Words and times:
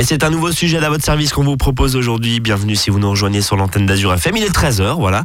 Et 0.00 0.02
c'est 0.02 0.24
un 0.24 0.30
nouveau 0.30 0.50
sujet 0.50 0.82
à 0.82 0.88
votre 0.88 1.04
service 1.04 1.30
qu'on 1.30 1.44
vous 1.44 1.58
propose 1.58 1.94
aujourd'hui. 1.94 2.40
Bienvenue 2.40 2.74
si 2.74 2.88
vous 2.88 2.98
nous 2.98 3.10
rejoignez 3.10 3.42
sur 3.42 3.58
l'antenne 3.58 3.84
d'Azur 3.84 4.14
FM. 4.14 4.34
Il 4.34 4.44
est 4.44 4.48
13h, 4.48 4.98
voilà. 4.98 5.24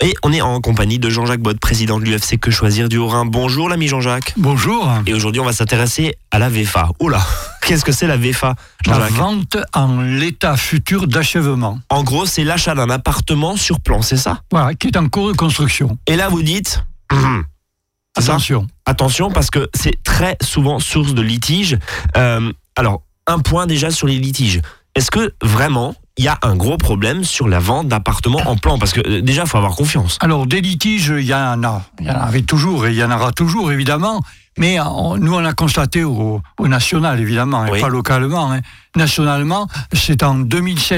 Et 0.00 0.14
on 0.22 0.32
est 0.32 0.40
en 0.40 0.60
compagnie 0.60 1.00
de 1.00 1.10
Jean-Jacques 1.10 1.40
Bott, 1.40 1.58
président 1.58 1.98
de 1.98 2.04
l'UFC 2.04 2.38
Que 2.38 2.52
Choisir 2.52 2.88
du 2.88 2.98
Haut-Rhin. 2.98 3.24
Bonjour 3.24 3.68
l'ami 3.68 3.88
Jean-Jacques. 3.88 4.34
Bonjour. 4.36 4.88
Et 5.06 5.12
aujourd'hui, 5.12 5.40
on 5.40 5.44
va 5.44 5.52
s'intéresser 5.52 6.14
à 6.30 6.38
la 6.38 6.48
VFA. 6.48 6.90
Oula, 7.00 7.20
qu'est-ce 7.62 7.84
que 7.84 7.90
c'est 7.90 8.06
la 8.06 8.16
VFA 8.16 8.54
La 8.86 9.08
vente 9.08 9.56
en 9.74 10.02
l'état 10.02 10.56
futur 10.56 11.08
d'achèvement. 11.08 11.80
En 11.90 12.04
gros, 12.04 12.24
c'est 12.24 12.44
l'achat 12.44 12.76
d'un 12.76 12.90
appartement 12.90 13.56
sur 13.56 13.80
plan, 13.80 14.02
c'est 14.02 14.16
ça? 14.16 14.42
Voilà, 14.52 14.74
qui 14.74 14.86
est 14.86 14.96
en 14.96 15.08
cours 15.08 15.32
de 15.32 15.36
construction. 15.36 15.98
Et 16.06 16.14
là, 16.14 16.28
vous 16.28 16.44
dites... 16.44 16.84
Attention. 18.16 18.68
Attention 18.86 19.32
parce 19.32 19.50
que 19.50 19.68
c'est 19.74 20.00
très 20.04 20.36
souvent 20.40 20.78
source 20.78 21.12
de 21.12 21.22
litiges. 21.22 21.76
Euh, 22.16 22.52
alors, 22.76 23.02
un 23.26 23.38
point 23.38 23.66
déjà 23.66 23.90
sur 23.90 24.06
les 24.06 24.18
litiges. 24.18 24.60
Est-ce 24.94 25.10
que 25.10 25.32
vraiment 25.42 25.94
il 26.18 26.24
y 26.24 26.28
a 26.28 26.38
un 26.42 26.54
gros 26.54 26.76
problème 26.76 27.24
sur 27.24 27.48
la 27.48 27.58
vente 27.58 27.88
d'appartements 27.88 28.42
en 28.46 28.56
plan? 28.56 28.78
Parce 28.78 28.92
que 28.92 29.00
euh, 29.08 29.22
déjà, 29.22 29.42
il 29.44 29.48
faut 29.48 29.56
avoir 29.56 29.74
confiance. 29.74 30.18
Alors, 30.20 30.46
des 30.46 30.60
litiges, 30.60 31.14
il 31.18 31.24
y 31.24 31.34
en 31.34 31.62
a. 31.64 31.82
Il 32.00 32.06
y 32.06 32.10
en 32.10 32.20
avait 32.20 32.42
toujours 32.42 32.86
et 32.86 32.90
il 32.90 32.96
y 32.96 33.04
en 33.04 33.10
aura 33.10 33.32
toujours, 33.32 33.72
évidemment. 33.72 34.20
Mais 34.58 34.78
on- 34.80 35.16
nous, 35.16 35.32
on 35.34 35.42
a 35.44 35.54
constaté 35.54 36.04
au, 36.04 36.42
au 36.60 36.68
national, 36.68 37.18
évidemment, 37.20 37.64
Oui. 37.70 37.78
et 37.78 37.80
pas 37.80 37.88
localement. 37.88 38.52
hein. 38.52 38.60
Nationalement, 38.96 39.66
c'est 39.94 40.22
en 40.22 40.36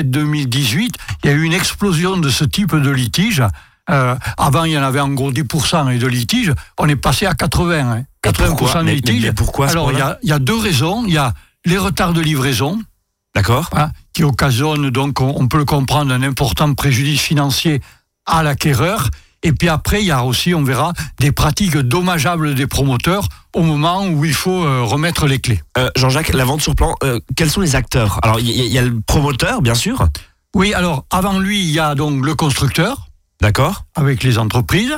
2007-2018, 0.02 0.94
il 1.22 1.30
y 1.30 1.32
a 1.32 1.36
eu 1.36 1.42
une 1.42 1.52
explosion 1.52 2.16
de 2.16 2.28
ce 2.30 2.44
type 2.44 2.74
de 2.74 2.90
litiges. 2.90 3.42
Euh, 3.90 4.16
avant, 4.38 4.64
il 4.64 4.72
y 4.72 4.78
en 4.78 4.82
avait 4.82 5.00
en 5.00 5.10
gros 5.10 5.30
10% 5.30 5.88
et 5.90 5.98
de 5.98 6.06
litiges. 6.06 6.52
On 6.78 6.88
est 6.88 6.96
passé 6.96 7.26
à 7.26 7.34
80. 7.34 7.92
hein. 7.92 7.98
Et 8.24 8.28
80% 8.28 8.56
pourquoi 8.56 8.80
de 8.80 8.86
Mais- 8.86 8.94
litiges. 8.96 9.22
mais 9.22 9.32
pourquoi 9.32 9.68
Alors, 9.68 9.92
il 9.92 9.98
y, 9.98 10.02
a, 10.02 10.18
il 10.22 10.28
y 10.30 10.32
a 10.32 10.38
deux 10.38 10.56
raisons. 10.58 11.04
Il 11.06 11.12
y 11.12 11.18
a 11.18 11.32
les 11.64 11.78
retards 11.78 12.12
de 12.12 12.20
livraison. 12.20 12.80
D'accord 13.34 13.68
hein, 13.72 13.90
qui 14.12 14.22
occasionne 14.22 14.90
donc, 14.90 15.20
on, 15.20 15.34
on 15.36 15.48
peut 15.48 15.58
le 15.58 15.64
comprendre, 15.64 16.12
un 16.12 16.22
important 16.22 16.72
préjudice 16.74 17.20
financier 17.20 17.80
à 18.26 18.42
l'acquéreur. 18.42 19.08
Et 19.42 19.52
puis 19.52 19.68
après, 19.68 20.00
il 20.00 20.06
y 20.06 20.10
a 20.10 20.24
aussi, 20.24 20.54
on 20.54 20.62
verra, 20.62 20.92
des 21.18 21.32
pratiques 21.32 21.76
dommageables 21.76 22.54
des 22.54 22.66
promoteurs 22.66 23.28
au 23.54 23.62
moment 23.62 24.06
où 24.06 24.24
il 24.24 24.32
faut 24.32 24.64
euh, 24.64 24.82
remettre 24.82 25.26
les 25.26 25.38
clés. 25.40 25.60
Euh, 25.76 25.90
Jean-Jacques, 25.96 26.32
la 26.32 26.44
vente 26.44 26.62
sur 26.62 26.74
plan, 26.74 26.94
euh, 27.02 27.18
quels 27.36 27.50
sont 27.50 27.60
les 27.60 27.74
acteurs? 27.74 28.18
Alors, 28.22 28.40
il 28.40 28.48
y, 28.50 28.60
a- 28.60 28.64
il 28.64 28.72
y 28.72 28.78
a 28.78 28.82
le 28.82 29.00
promoteur, 29.00 29.60
bien 29.60 29.74
sûr. 29.74 30.06
Oui, 30.54 30.72
alors 30.72 31.04
avant 31.10 31.38
lui, 31.40 31.60
il 31.60 31.70
y 31.70 31.78
a 31.80 31.94
donc 31.94 32.24
le 32.24 32.34
constructeur 32.34 33.08
D'accord 33.42 33.84
avec 33.96 34.22
les 34.22 34.38
entreprises. 34.38 34.94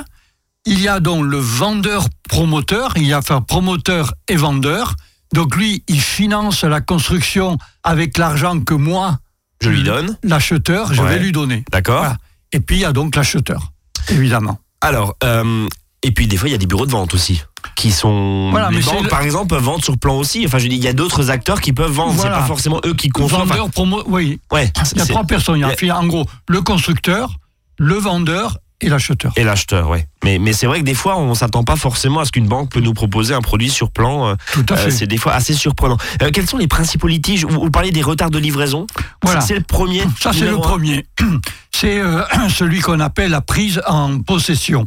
Il 0.66 0.80
y 0.80 0.86
a 0.88 1.00
donc 1.00 1.24
le 1.24 1.38
vendeur-promoteur, 1.38 2.92
il 2.96 3.04
y 3.06 3.12
a 3.12 3.18
enfin 3.18 3.40
promoteur 3.40 4.12
et 4.28 4.36
vendeur. 4.36 4.94
Donc 5.34 5.56
lui, 5.56 5.82
il 5.88 6.00
finance 6.00 6.64
la 6.64 6.80
construction 6.80 7.58
avec 7.82 8.16
l'argent 8.18 8.60
que 8.60 8.74
moi, 8.74 9.18
Je 9.60 9.68
lui 9.70 9.82
donne. 9.82 10.16
l'acheteur, 10.22 10.92
je 10.94 11.02
Ouais. 11.02 11.08
vais 11.10 11.18
lui 11.18 11.32
donner. 11.32 11.64
D'accord 11.72 11.98
Voilà. 12.00 12.16
Et 12.52 12.60
puis 12.60 12.76
il 12.76 12.80
y 12.80 12.84
a 12.84 12.92
donc 12.92 13.16
l'acheteur, 13.16 13.72
évidemment. 14.08 14.60
Alors, 14.80 15.16
euh, 15.24 15.68
et 16.02 16.12
puis 16.12 16.26
des 16.28 16.36
fois, 16.36 16.48
il 16.48 16.52
y 16.52 16.54
a 16.54 16.58
des 16.58 16.66
bureaux 16.66 16.86
de 16.86 16.90
vente 16.92 17.12
aussi. 17.14 17.42
Qui 17.74 17.90
sont. 17.90 18.50
Voilà, 18.52 18.70
les 18.70 18.76
mais 18.78 18.82
banques, 18.84 19.08
par 19.08 19.22
exemple, 19.22 19.48
peuvent 19.48 19.62
vendre 19.64 19.82
sur 19.84 19.98
plan 19.98 20.16
aussi. 20.16 20.44
Enfin, 20.46 20.58
je 20.58 20.68
dis, 20.68 20.76
il 20.76 20.82
y 20.84 20.88
a 20.88 20.92
d'autres 20.92 21.30
acteurs 21.30 21.60
qui 21.60 21.72
peuvent 21.72 21.90
vendre. 21.90 22.12
Voilà. 22.12 22.36
C'est 22.36 22.40
pas 22.42 22.46
forcément 22.46 22.80
eux 22.86 22.94
qui. 22.94 23.10
Enfin, 23.20 23.38
Vendeur, 23.44 23.68
promo, 23.70 24.02
oui. 24.06 24.38
ouais, 24.52 24.72
Il 24.92 24.98
y 24.98 25.00
a 25.00 25.06
trois 25.06 25.24
personnes. 25.24 25.56
Il 25.56 25.62
y 25.62 25.64
a, 25.64 25.74
il 25.82 25.88
y 25.88 25.92
en 25.92 26.06
gros 26.06 26.24
le 26.48 26.62
constructeur, 26.62 27.34
le 27.78 27.94
vendeur 27.96 28.58
et 28.80 28.88
l'acheteur. 28.88 29.32
Et 29.36 29.44
l'acheteur, 29.44 29.88
ouais. 29.88 30.06
Mais, 30.24 30.38
mais 30.38 30.52
c'est 30.52 30.66
vrai 30.66 30.80
que 30.80 30.84
des 30.84 30.94
fois, 30.94 31.16
on 31.18 31.34
s'attend 31.34 31.64
pas 31.64 31.76
forcément 31.76 32.20
à 32.20 32.24
ce 32.26 32.32
qu'une 32.32 32.46
banque 32.46 32.70
peut 32.70 32.80
nous 32.80 32.92
proposer 32.92 33.32
un 33.34 33.40
produit 33.40 33.70
sur 33.70 33.90
plan. 33.90 34.28
euh, 34.28 34.34
Tout 34.52 34.66
à 34.68 34.74
euh, 34.74 34.76
fait. 34.76 34.90
c'est 34.90 35.06
des 35.06 35.16
fois 35.16 35.32
assez 35.32 35.54
surprenant. 35.54 35.96
Euh, 36.22 36.30
quels 36.32 36.46
sont 36.46 36.58
les 36.58 36.68
principaux 36.68 37.08
litiges? 37.08 37.44
Vous, 37.46 37.58
vous 37.60 37.70
parlez 37.70 37.90
des 37.90 38.02
retards 38.02 38.30
de 38.30 38.38
livraison? 38.38 38.86
Voilà. 39.22 39.40
C'est 39.40 39.54
le 39.54 39.62
premier. 39.62 40.02
Ça, 40.20 40.32
c'est 40.32 40.44
le 40.46 40.56
premier. 40.58 41.06
C'est 41.72 42.00
celui 42.48 42.80
qu'on 42.80 43.00
appelle 43.00 43.30
la 43.30 43.42
prise 43.42 43.82
en 43.86 44.20
possession. 44.20 44.86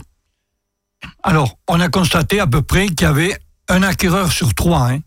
Alors, 1.24 1.58
on 1.68 1.80
a 1.80 1.88
constaté 1.90 2.40
à 2.40 2.48
peu 2.48 2.62
près 2.62 2.88
qu'il 2.88 3.02
y 3.02 3.06
avait 3.06 3.38
un 3.70 3.84
acquéreur 3.84 4.32
sur 4.32 4.54
trois. 4.56 4.90
hein. 4.92 5.00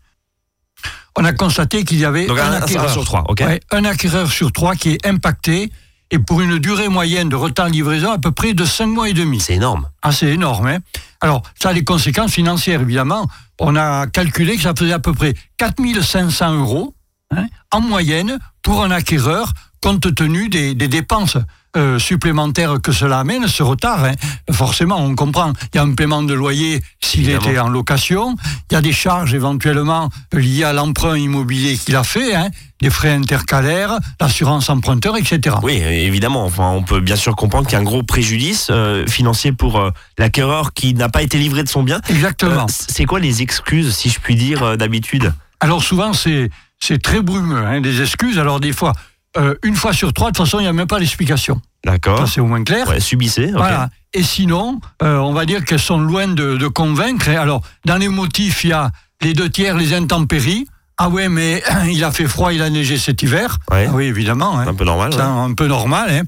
On 1.17 1.25
a 1.25 1.33
constaté 1.33 1.83
qu'il 1.83 1.99
y 1.99 2.05
avait 2.05 2.25
Donc 2.25 2.39
un, 2.39 2.53
acquéreur. 2.53 2.89
sur 2.91 3.03
trois, 3.05 3.23
ok 3.29 3.41
Ouais, 3.45 3.59
un 3.71 3.85
acquéreur 3.85 4.31
sur 4.31 4.51
trois 4.51 4.75
qui 4.75 4.89
est 4.91 5.05
impacté 5.05 5.71
et 6.13 6.19
pour 6.19 6.41
une 6.41 6.59
durée 6.59 6.89
moyenne 6.89 7.27
de 7.27 7.35
retard 7.35 7.67
de 7.67 7.71
livraison 7.71 8.11
à 8.11 8.19
peu 8.19 8.31
près 8.31 8.53
de 8.53 8.65
5 8.65 8.85
mois 8.85 9.09
et 9.09 9.13
demi. 9.13 9.39
C'est 9.39 9.55
énorme. 9.55 9.89
Ah, 10.03 10.11
c'est 10.11 10.27
énorme. 10.27 10.67
Hein 10.67 10.77
Alors, 11.21 11.41
ça 11.59 11.69
a 11.69 11.73
des 11.73 11.83
conséquences 11.83 12.31
financières, 12.31 12.81
évidemment. 12.81 13.27
On 13.59 13.75
a 13.75 14.05
calculé 14.05 14.55
que 14.55 14.61
ça 14.61 14.75
faisait 14.77 14.93
à 14.93 14.99
peu 14.99 15.13
près 15.13 15.33
4500 15.57 16.53
euros 16.53 16.93
hein, 17.31 17.47
en 17.71 17.81
moyenne 17.81 18.37
pour 18.61 18.83
un 18.83 18.91
acquéreur, 18.91 19.53
compte 19.81 20.13
tenu 20.13 20.49
des, 20.49 20.75
des 20.75 20.87
dépenses 20.87 21.37
euh, 21.75 21.99
supplémentaires 21.99 22.75
que 22.81 22.91
cela 22.91 23.19
amène, 23.19 23.47
ce 23.47 23.63
retard. 23.63 24.03
hein. 24.05 24.13
Forcément, 24.51 24.97
on 24.97 25.15
comprend. 25.15 25.53
Il 25.73 25.77
y 25.77 25.79
a 25.79 25.83
un 25.83 25.93
paiement 25.93 26.23
de 26.23 26.33
loyer 26.33 26.81
s'il 27.01 27.29
était 27.29 27.57
en 27.59 27.69
location. 27.69 28.35
Il 28.69 28.73
y 28.73 28.77
a 28.77 28.81
des 28.81 28.93
charges 28.93 29.33
éventuellement 29.33 30.09
liées 30.31 30.63
à 30.63 30.73
l'emprunt 30.73 31.17
immobilier 31.17 31.77
qu'il 31.77 31.95
a 31.95 32.03
fait, 32.03 32.35
hein, 32.35 32.49
des 32.81 32.89
frais 32.89 33.13
intercalaires, 33.13 33.97
l'assurance 34.19 34.69
emprunteur, 34.69 35.17
etc. 35.17 35.55
Oui, 35.63 35.73
évidemment. 35.73 36.45
Enfin, 36.45 36.69
on 36.69 36.83
peut 36.83 36.99
bien 36.99 37.15
sûr 37.15 37.35
comprendre 37.35 37.65
qu'il 37.67 37.73
y 37.73 37.77
a 37.77 37.79
un 37.81 37.83
gros 37.83 38.03
préjudice 38.03 38.67
euh, 38.69 39.05
financier 39.07 39.51
pour 39.51 39.79
euh, 39.79 39.89
l'acquéreur 40.17 40.73
qui 40.73 40.93
n'a 40.93 41.09
pas 41.09 41.21
été 41.23 41.37
livré 41.37 41.63
de 41.63 41.69
son 41.69 41.83
bien. 41.83 41.99
Exactement. 42.09 42.63
Euh, 42.63 42.65
c'est 42.69 43.05
quoi 43.05 43.19
les 43.19 43.41
excuses, 43.41 43.95
si 43.95 44.09
je 44.09 44.19
puis 44.19 44.35
dire, 44.35 44.63
euh, 44.63 44.75
d'habitude? 44.75 45.33
Alors 45.59 45.81
souvent, 45.83 46.13
c'est 46.13 46.49
c'est 46.79 47.01
très 47.01 47.21
brumeux, 47.21 47.65
hein, 47.65 47.79
des 47.79 48.01
excuses. 48.01 48.37
Alors 48.37 48.59
des 48.59 48.73
fois, 48.73 48.91
euh, 49.37 49.55
une 49.63 49.75
fois 49.75 49.93
sur 49.93 50.13
trois, 50.13 50.31
de 50.31 50.37
toute 50.37 50.45
façon, 50.45 50.59
il 50.59 50.63
n'y 50.63 50.67
a 50.69 50.73
même 50.73 50.87
pas 50.87 50.99
d'explication. 50.99 51.61
D'accord. 51.85 52.19
Ça, 52.19 52.27
c'est 52.27 52.41
au 52.41 52.45
moins 52.45 52.63
clair. 52.63 52.87
Ouais, 52.87 52.99
subissez. 52.99 53.47
Voilà. 53.51 53.89
Et 54.13 54.23
sinon, 54.23 54.79
euh, 55.01 55.17
on 55.17 55.33
va 55.33 55.45
dire 55.45 55.65
qu'elles 55.65 55.79
sont 55.79 55.99
loin 55.99 56.27
de, 56.27 56.55
de 56.57 56.67
convaincre. 56.67 57.29
Alors, 57.29 57.61
dans 57.85 57.97
les 57.97 58.07
motifs, 58.07 58.63
il 58.63 58.69
y 58.69 58.73
a 58.73 58.91
les 59.21 59.33
deux 59.33 59.49
tiers, 59.49 59.75
les 59.77 59.93
intempéries. 59.93 60.67
Ah 60.97 61.09
ouais, 61.09 61.27
mais 61.29 61.63
il 61.91 62.03
a 62.03 62.11
fait 62.11 62.27
froid, 62.27 62.53
il 62.53 62.61
a 62.61 62.69
neigé 62.69 62.97
cet 62.97 63.21
hiver. 63.23 63.57
Ouais. 63.71 63.87
Ah 63.89 63.93
oui, 63.93 64.05
évidemment. 64.05 64.59
hein. 64.59 64.67
Un 64.67 64.73
peu 64.75 64.85
normal. 64.85 65.11
C'est 65.11 65.17
ouais. 65.19 65.23
un, 65.25 65.45
un 65.45 65.53
peu 65.53 65.67
normal. 65.67 66.09
hein. 66.11 66.21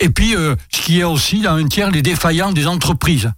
Et 0.00 0.08
puis, 0.08 0.34
euh, 0.36 0.54
ce 0.72 0.80
qui 0.80 1.00
est 1.00 1.04
aussi 1.04 1.40
dans 1.40 1.54
un 1.56 1.66
tiers, 1.66 1.90
les 1.90 2.02
défaillants 2.02 2.52
des 2.52 2.66
entreprises 2.66 3.30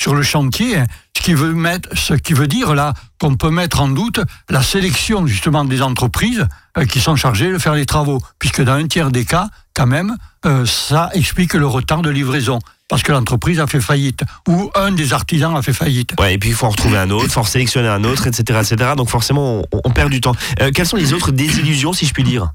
sur 0.00 0.14
le 0.14 0.22
chantier, 0.22 0.78
hein. 0.78 0.86
ce 1.16 1.22
qui 1.22 1.34
veut 1.34 1.52
mettre, 1.52 1.88
ce 1.96 2.14
qui 2.14 2.32
veut 2.32 2.46
dire 2.48 2.74
là 2.74 2.94
qu'on 3.20 3.36
peut 3.36 3.50
mettre 3.50 3.80
en 3.80 3.88
doute 3.88 4.20
la 4.50 4.62
sélection 4.62 5.26
justement 5.26 5.64
des 5.64 5.82
entreprises 5.82 6.46
euh, 6.76 6.84
qui 6.84 7.00
sont 7.00 7.16
chargées 7.16 7.52
de 7.52 7.58
faire 7.58 7.74
les 7.74 7.86
travaux, 7.86 8.20
puisque 8.38 8.62
dans 8.62 8.74
un 8.74 8.86
tiers 8.86 9.10
des 9.10 9.24
cas, 9.24 9.48
quand 9.74 9.86
même, 9.86 10.16
euh, 10.46 10.66
ça 10.66 11.10
explique 11.14 11.54
le 11.54 11.66
retard 11.66 12.02
de 12.02 12.10
livraison 12.10 12.58
parce 12.88 13.02
que 13.02 13.12
l'entreprise 13.12 13.60
a 13.60 13.66
fait 13.66 13.80
faillite 13.80 14.22
ou 14.46 14.70
un 14.74 14.92
des 14.92 15.12
artisans 15.12 15.56
a 15.56 15.62
fait 15.62 15.72
faillite. 15.72 16.14
Ouais, 16.20 16.34
et 16.34 16.38
puis 16.38 16.50
il 16.50 16.54
faut 16.54 16.66
en 16.66 16.70
retrouver 16.70 16.98
un 16.98 17.10
autre, 17.10 17.24
il 17.24 17.30
faut 17.30 17.40
en 17.40 17.44
sélectionner 17.44 17.88
un 17.88 18.04
autre, 18.04 18.26
etc. 18.26 18.60
etc. 18.62 18.92
Donc 18.96 19.08
forcément, 19.08 19.62
on, 19.72 19.80
on 19.84 19.90
perd 19.90 20.10
du 20.10 20.20
temps. 20.20 20.34
Euh, 20.60 20.70
quelles 20.72 20.86
sont 20.86 20.96
les 20.96 21.12
autres 21.12 21.32
désillusions, 21.32 21.92
si 21.92 22.06
je 22.06 22.12
puis 22.12 22.24
dire? 22.24 22.52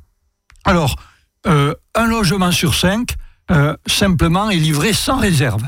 Alors, 0.65 0.95
euh, 1.47 1.73
un 1.95 2.05
logement 2.05 2.51
sur 2.51 2.75
cinq 2.75 3.15
euh, 3.51 3.75
simplement 3.87 4.49
est 4.49 4.57
livré 4.57 4.93
sans 4.93 5.17
réserve. 5.17 5.63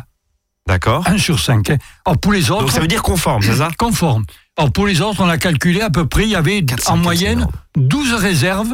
D'accord 0.67 1.03
Un 1.07 1.17
sur 1.17 1.39
cinq. 1.39 1.69
hein. 1.71 1.77
Alors 2.05 2.17
pour 2.19 2.33
les 2.33 2.51
autres, 2.51 2.61
Donc 2.61 2.71
ça 2.71 2.79
veut 2.79 2.87
dire 2.87 3.01
conforme, 3.03 3.41
c'est 3.41 3.55
ça? 3.55 3.69
Conforme. 3.77 4.25
Alors 4.57 4.71
pour 4.71 4.85
les 4.87 5.01
autres, 5.01 5.21
on 5.21 5.29
a 5.29 5.37
calculé 5.37 5.81
à 5.81 5.89
peu 5.89 6.05
près, 6.07 6.23
il 6.23 6.29
y 6.29 6.35
avait 6.35 6.63
400, 6.63 6.91
en 6.91 6.95
400, 6.95 6.97
moyenne 7.03 7.31
énorme. 7.39 7.51
12 7.77 8.13
réserves 8.13 8.73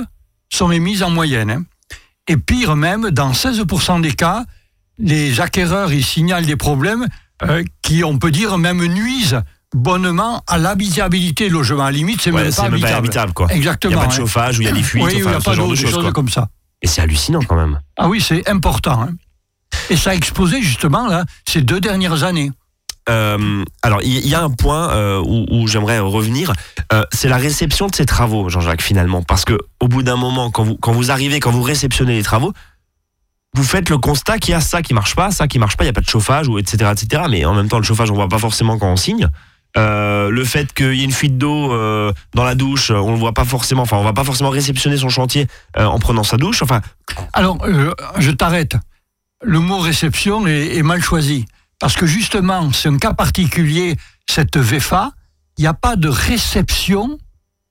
sont 0.53 0.71
émises 0.71 1.03
en 1.03 1.09
moyenne. 1.09 1.49
hein. 1.49 1.63
Et 2.27 2.35
pire 2.37 2.75
même, 2.75 3.09
dans 3.11 3.31
16% 3.31 4.01
des 4.01 4.11
cas, 4.13 4.43
les 4.99 5.39
acquéreurs 5.39 5.93
ils 5.93 6.03
signalent 6.03 6.45
des 6.45 6.55
problèmes 6.57 7.07
euh, 7.43 7.63
qui, 7.81 8.03
on 8.03 8.17
peut 8.17 8.31
dire, 8.31 8.57
même 8.57 8.83
nuisent 8.85 9.41
bonnement 9.73 10.43
à 10.47 10.57
l'habitabilité 10.57 11.47
du 11.47 11.53
logement. 11.53 11.83
À 11.83 11.91
la 11.91 11.97
limite, 11.97 12.21
c'est 12.21 12.31
Ouais, 12.31 12.43
même, 12.43 12.49
pas 12.49 12.55
c'est 12.55 12.61
même 12.63 12.71
pas 12.71 12.75
habitable. 12.87 12.97
habitable, 13.07 13.33
quoi. 13.33 13.47
Il 13.51 13.57
Exactement. 13.57 13.93
n'y 13.93 13.97
a 13.99 14.01
pas 14.01 14.07
de 14.07 14.11
hein. 14.13 14.15
chauffage, 14.17 14.59
ou 14.59 14.61
il 14.63 14.65
y 14.65 14.67
a 14.67 14.71
des 14.73 14.83
fuites, 14.83 15.03
Oui, 15.03 15.11
il 15.13 15.21
n'y 15.21 15.27
enfin, 15.27 15.37
a 15.37 15.39
ce 15.39 15.45
pas 15.45 15.53
genre 15.53 15.67
d'eau, 15.67 15.71
de 15.73 15.77
des 15.77 15.83
choses. 15.83 15.91
choses 15.93 16.03
quoi. 16.03 16.11
comme 16.13 16.29
ça. 16.29 16.49
Et 16.81 16.87
c'est 16.87 17.01
hallucinant 17.01 17.39
quand 17.47 17.55
même. 17.55 17.79
Ah 17.97 18.07
oui, 18.09 18.19
c'est 18.21 18.47
important. 18.49 19.01
hein. 19.03 19.09
Et 19.89 19.95
ça 19.95 20.11
a 20.11 20.15
explosé 20.15 20.61
justement 20.61 21.07
là 21.07 21.25
ces 21.47 21.61
deux 21.61 21.79
dernières 21.79 22.23
années. 22.23 22.51
Euh, 23.09 23.63
alors, 23.83 24.01
il 24.03 24.27
y, 24.27 24.35
a 24.35 24.43
un 24.43 24.49
point 24.49 24.91
euh, 24.91 25.21
où, 25.25 25.45
où 25.49 25.67
j'aimerais 25.67 25.99
revenir, 25.99 26.51
euh, 26.91 27.05
c'est 27.13 27.29
la 27.29 27.37
réception 27.37 27.87
de 27.87 27.95
ces 27.95 28.05
travaux, 28.05 28.49
Jean-Jacques, 28.49 28.81
finalement. 28.81 29.23
Parce 29.23 29.45
que 29.45 29.57
au 29.79 29.87
bout 29.87 30.03
d'un 30.03 30.17
moment, 30.17 30.51
quand 30.51 30.63
vous, 30.63 30.75
quand 30.75 30.91
vous 30.91 31.09
arrivez, 31.09 31.39
quand 31.39 31.51
vous 31.51 31.61
réceptionnez 31.61 32.15
les 32.15 32.23
travaux, 32.23 32.51
vous 33.53 33.63
faites 33.63 33.89
le 33.89 33.97
constat 33.97 34.39
qu'il 34.39 34.51
y 34.51 34.55
a 34.55 34.61
ça 34.61 34.81
qui 34.81 34.93
marche 34.93 35.15
pas, 35.15 35.31
ça 35.31 35.47
qui 35.47 35.57
marche 35.57 35.77
pas, 35.77 35.85
il 35.85 35.87
n'y 35.87 35.91
a 35.91 35.93
pas 35.93 36.01
de 36.01 36.09
chauffage, 36.09 36.49
ou 36.49 36.59
etc., 36.59 36.91
etc. 36.91 37.23
Mais 37.29 37.45
en 37.45 37.53
même 37.53 37.69
temps, 37.69 37.77
le 37.77 37.83
chauffage, 37.83 38.11
on 38.11 38.15
voit 38.15 38.27
pas 38.27 38.39
forcément 38.39 38.77
quand 38.77 38.91
on 38.91 38.97
signe. 38.97 39.29
Euh, 39.77 40.29
le 40.29 40.43
fait 40.43 40.73
qu'il 40.73 40.95
y 40.95 41.01
ait 41.01 41.05
une 41.05 41.11
fuite 41.11 41.37
d'eau 41.37 41.71
euh, 41.71 42.11
dans 42.33 42.43
la 42.43 42.55
douche, 42.55 42.91
on 42.91 43.11
le 43.11 43.17
voit 43.17 43.33
pas 43.33 43.45
forcément. 43.45 43.83
Enfin, 43.83 43.97
on 43.97 44.03
va 44.03 44.13
pas 44.13 44.23
forcément 44.23 44.49
réceptionner 44.49 44.97
son 44.97 45.09
chantier 45.09 45.47
euh, 45.77 45.85
en 45.85 45.99
prenant 45.99 46.23
sa 46.23 46.37
douche. 46.37 46.61
Enfin, 46.61 46.81
Alors, 47.33 47.57
je 48.17 48.31
t'arrête. 48.31 48.75
Le 49.43 49.59
mot 49.59 49.79
réception 49.79 50.47
est, 50.47 50.75
est 50.77 50.83
mal 50.83 51.01
choisi. 51.01 51.45
Parce 51.79 51.95
que 51.95 52.05
justement, 52.07 52.71
c'est 52.71 52.89
un 52.89 52.97
cas 52.97 53.13
particulier, 53.13 53.95
cette 54.29 54.57
VFA, 54.57 55.11
il 55.57 55.61
n'y 55.61 55.67
a 55.67 55.73
pas 55.73 55.95
de 55.95 56.07
réception 56.09 57.17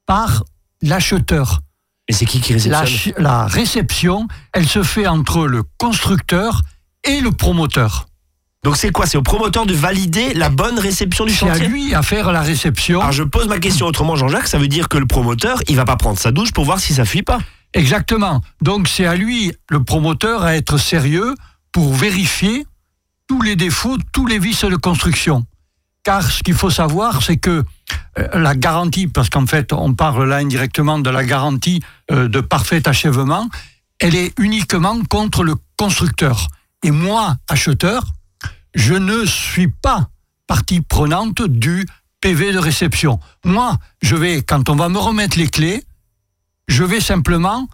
par 0.07 0.45
l'acheteur. 0.83 1.61
Et 2.09 2.13
c'est 2.13 2.25
qui 2.25 2.41
qui 2.41 2.53
la, 2.69 2.81
réceptionne 2.83 2.87
ch- 2.87 3.15
la 3.19 3.47
réception, 3.47 4.29
elle 4.53 4.69
se 4.69 4.85
fait 4.85 5.09
entre 5.09 5.47
le 5.47 5.65
constructeur 5.79 6.63
et 7.03 7.21
le 7.21 7.33
promoteur. 7.33 8.07
Donc 8.63 8.77
c'est 8.77 8.91
quoi? 8.91 9.07
C'est 9.07 9.19
au 9.19 9.23
promoteur 9.23 9.67
de 9.67 9.75
valider 9.75 10.35
la 10.35 10.49
bonne 10.51 10.79
réception 10.79 11.25
du 11.25 11.33
C'est 11.33 11.49
à 11.49 11.55
chantier? 11.55 11.69
lui 11.69 11.95
à 11.95 12.03
faire 12.03 12.31
la 12.33 12.43
réception. 12.43 13.01
Alors 13.01 13.13
je 13.13 13.23
pose 13.25 13.49
ma 13.49 13.59
question 13.59 13.87
autrement, 13.87 14.15
Jean-Jacques, 14.15 14.47
ça 14.49 14.59
veut 14.59 14.69
dire 14.69 14.89
que 14.89 14.99
le 14.99 15.07
promoteur, 15.07 15.61
il 15.69 15.75
va 15.77 15.85
pas 15.85 15.97
prendre 15.97 16.19
sa 16.19 16.31
douche 16.31 16.53
pour 16.53 16.65
voir 16.65 16.79
si 16.79 16.95
ça 16.95 17.05
fuit 17.05 17.23
pas. 17.23 17.39
Exactement. 17.75 18.41
Donc 18.63 18.87
c'est 18.89 19.07
à 19.07 19.17
lui, 19.17 19.53
le 19.69 19.83
promoteur, 19.83 20.43
à 20.45 20.57
être 20.57 20.79
sérieux 20.79 21.35
pour 21.77 21.93
vérifier 21.93 22.67
tous 23.27 23.43
les 23.43 23.55
défauts, 23.55 23.99
tous 24.11 24.25
les 24.25 24.39
vices 24.39 24.65
de 24.65 24.77
construction. 24.77 25.45
Car 26.05 26.23
ce 26.23 26.43
qu'il 26.43 26.55
faut 26.55 26.71
savoir, 26.71 27.23
c'est 27.23 27.37
que 27.37 27.65
euh, 28.19 28.29
la 28.33 28.55
garantie, 28.55 29.09
parce 29.09 29.29
qu'en 29.29 29.45
fait 29.45 29.75
on 29.75 29.93
parle 29.93 30.27
là 30.27 30.37
indirectement 30.37 30.99
de 30.99 31.11
la 31.11 31.23
garantie 31.23 31.83
euh, 32.11 32.29
de 32.29 32.41
parfait 32.41 32.89
achèvement, 32.89 33.51
elle 33.99 34.15
est 34.15 34.33
uniquement 34.39 34.99
contre 35.11 35.45
le 35.45 35.55
constructeur. 35.77 36.49
Et 36.83 36.91
moi, 36.91 37.37
acheteur, 37.47 38.07
je 38.75 38.95
ne 38.95 39.27
suis 39.27 39.69
pas 39.69 40.09
partie 40.47 40.81
prenante 40.81 41.43
du 41.43 41.87
PV 42.23 42.55
de 42.55 42.59
réception. 42.59 43.21
Moi, 43.45 43.77
je 44.01 44.17
vais, 44.17 44.41
quand 44.41 44.71
on 44.71 44.77
va 44.77 44.89
me 44.89 44.99
remettre 44.99 45.37
les 45.37 45.49
clés, 45.49 45.85
je 46.69 46.85
vais 46.85 47.03
simplement, 47.03 47.69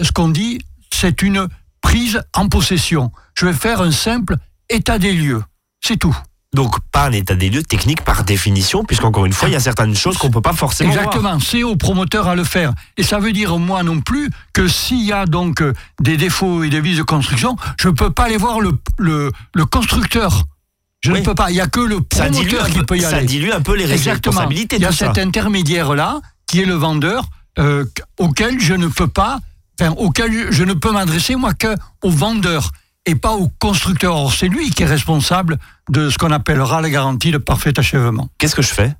ce 0.00 0.12
qu'on 0.12 0.28
dit, 0.28 0.60
c'est 0.92 1.22
une 1.22 1.48
prise 1.90 2.22
en 2.36 2.46
possession. 2.48 3.10
Je 3.34 3.46
vais 3.46 3.52
faire 3.52 3.80
un 3.80 3.90
simple 3.90 4.36
état 4.68 4.96
des 5.00 5.12
lieux. 5.12 5.42
C'est 5.84 5.96
tout. 5.96 6.16
Donc 6.54 6.78
pas 6.92 7.06
un 7.06 7.12
état 7.12 7.34
des 7.34 7.50
lieux 7.50 7.64
technique 7.64 8.02
par 8.04 8.22
définition, 8.22 8.84
puisqu'encore 8.84 9.26
une 9.26 9.32
fois, 9.32 9.48
il 9.48 9.52
y 9.52 9.56
a 9.56 9.60
certaines 9.60 9.96
choses 9.96 10.16
qu'on 10.16 10.30
peut 10.30 10.40
pas 10.40 10.52
forcément. 10.52 10.92
Exactement, 10.92 11.40
c'est 11.40 11.64
au 11.64 11.74
promoteur 11.74 12.28
à 12.28 12.36
le 12.36 12.44
faire. 12.44 12.72
Et 12.96 13.02
ça 13.02 13.18
veut 13.18 13.32
dire, 13.32 13.58
moi 13.58 13.82
non 13.82 14.00
plus, 14.00 14.30
que 14.52 14.68
s'il 14.68 15.02
y 15.04 15.12
a 15.12 15.26
donc 15.26 15.62
euh, 15.62 15.72
des 16.00 16.16
défauts 16.16 16.62
et 16.62 16.70
des 16.70 16.80
vices 16.80 16.98
de 16.98 17.02
construction, 17.02 17.56
je 17.80 17.88
ne 17.88 17.94
peux 17.94 18.10
pas 18.12 18.24
aller 18.26 18.36
voir 18.36 18.60
le, 18.60 18.70
le, 18.98 19.32
le 19.54 19.64
constructeur. 19.64 20.44
Je 21.00 21.10
Oui. 21.10 21.20
ne 21.20 21.24
peux 21.24 21.34
pas. 21.34 21.50
Il 21.50 21.54
n'y 21.54 21.60
a 21.60 21.66
que 21.66 21.80
le 21.80 21.98
Ça 22.14 22.26
promoteur 22.26 22.68
qui 22.68 22.78
peu, 22.78 22.86
peut 22.86 22.96
y 22.98 23.02
ça 23.02 23.16
aller. 23.16 23.26
dilue 23.26 23.50
un 23.52 23.62
peu 23.62 23.74
les 23.74 23.90
Exactement. 23.90 24.36
responsabilités. 24.36 24.76
Il 24.76 24.82
y 24.82 24.86
a 24.86 24.92
ça. 24.92 25.06
cet 25.08 25.18
intermédiaire-là, 25.18 26.20
qui 26.46 26.60
est 26.60 26.66
le 26.66 26.74
vendeur, 26.74 27.24
euh, 27.58 27.84
auquel 28.18 28.60
je 28.60 28.74
ne 28.74 28.86
peux 28.86 29.08
pas, 29.08 29.40
enfin, 29.80 29.94
auquel 29.98 30.52
je- 30.52 30.64
ne 30.64 30.72
peux 30.74 30.92
m'adresser, 30.92 31.36
moi, 31.36 31.52
qu'au 31.54 32.10
vendeur 32.10 32.70
et 33.06 33.14
pas 33.14 33.32
au 33.32 33.48
constructeur. 33.58 34.14
Or, 34.16 34.32
c'est 34.32 34.48
lui 34.48 34.70
qui 34.70 34.82
est 34.82 34.86
responsable 34.86 35.58
de 35.88 36.10
ce 36.10 36.18
qu'on 36.18 36.30
appellera 36.30 36.80
la 36.80 36.90
garantie 36.90 37.30
de 37.30 37.38
parfait 37.38 37.78
achèvement. 37.78 38.28
Qu'est-ce 38.38 38.54
que 38.54 38.62
je 38.62 38.72
fais? 38.74 38.94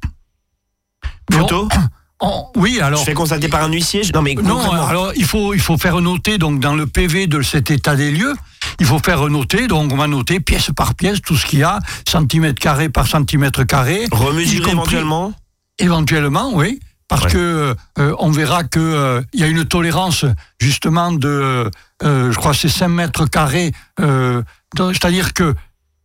On- 1.32 1.68
on- 2.20 2.46
oui, 2.56 2.80
alors. 2.80 3.00
Je 3.00 3.04
fais 3.04 3.14
constater 3.14 3.48
par 3.48 3.62
un 3.64 3.72
huissier 3.72 4.02
je- 4.02 4.12
Non 4.12 4.22
mais 4.22 4.34
Non, 4.34 4.60
alors 4.72 5.12
il 5.16 5.24
faut, 5.24 5.54
il 5.54 5.60
faut 5.60 5.76
faire 5.78 6.00
noter 6.00 6.38
donc 6.38 6.60
dans 6.60 6.74
le 6.74 6.86
PV 6.86 7.26
de 7.26 7.42
cet 7.42 7.70
état 7.70 7.94
des 7.94 8.10
lieux, 8.10 8.34
il 8.80 8.86
faut 8.86 8.98
faire 8.98 9.28
noter, 9.28 9.66
donc 9.68 9.92
on 9.92 9.96
va 9.96 10.06
noter 10.06 10.40
pièce 10.40 10.70
par 10.76 10.94
pièce 10.94 11.20
tout 11.22 11.36
ce 11.36 11.46
qu'il 11.46 11.60
y 11.60 11.62
a, 11.62 11.78
centimètre 12.08 12.58
carré 12.60 12.88
par 12.88 13.06
centimètre 13.06 13.64
carré. 13.64 14.06
remesurer 14.10 14.70
éventuellement? 14.72 15.32
Éventuellement, 15.78 16.50
oui, 16.54 16.78
parce 17.10 17.24
Ouais. 17.24 17.30
que 17.32 17.74
euh, 17.98 18.14
on 18.18 18.30
verra 18.30 18.64
que 18.64 18.78
euh, 18.80 19.20
il 19.34 19.40
y 19.40 19.44
a 19.44 19.48
une 19.48 19.64
tolérance 19.66 20.24
justement 20.58 21.12
de, 21.12 21.68
euh, 22.02 22.32
je 22.32 22.36
crois, 22.38 22.54
c'est 22.54 22.68
5 22.70 22.88
mètres 22.88 23.26
carrés. 23.26 23.72
euh, 24.00 24.42
C'est-à-dire 24.76 25.34
que, 25.34 25.54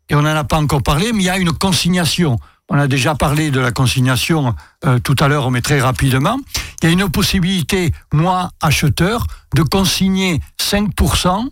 et 0.09 0.15
on 0.15 0.23
n'en 0.23 0.35
a 0.35 0.43
pas 0.43 0.57
encore 0.57 0.83
parlé, 0.83 1.13
mais 1.13 1.21
il 1.23 1.25
y 1.25 1.29
a 1.29 1.37
une 1.37 1.53
consignation. 1.53 2.37
On 2.69 2.77
a 2.79 2.87
déjà 2.87 3.13
parlé 3.13 3.51
de 3.51 3.59
la 3.59 3.71
consignation 3.71 4.55
euh, 4.85 4.97
tout 4.99 5.15
à 5.19 5.27
l'heure, 5.27 5.51
mais 5.51 5.61
très 5.61 5.79
rapidement. 5.79 6.37
Il 6.81 6.85
y 6.85 6.89
a 6.89 6.91
une 6.91 7.07
possibilité, 7.09 7.93
moi, 8.11 8.49
acheteur, 8.61 9.27
de 9.55 9.61
consigner 9.61 10.41
5% 10.59 11.47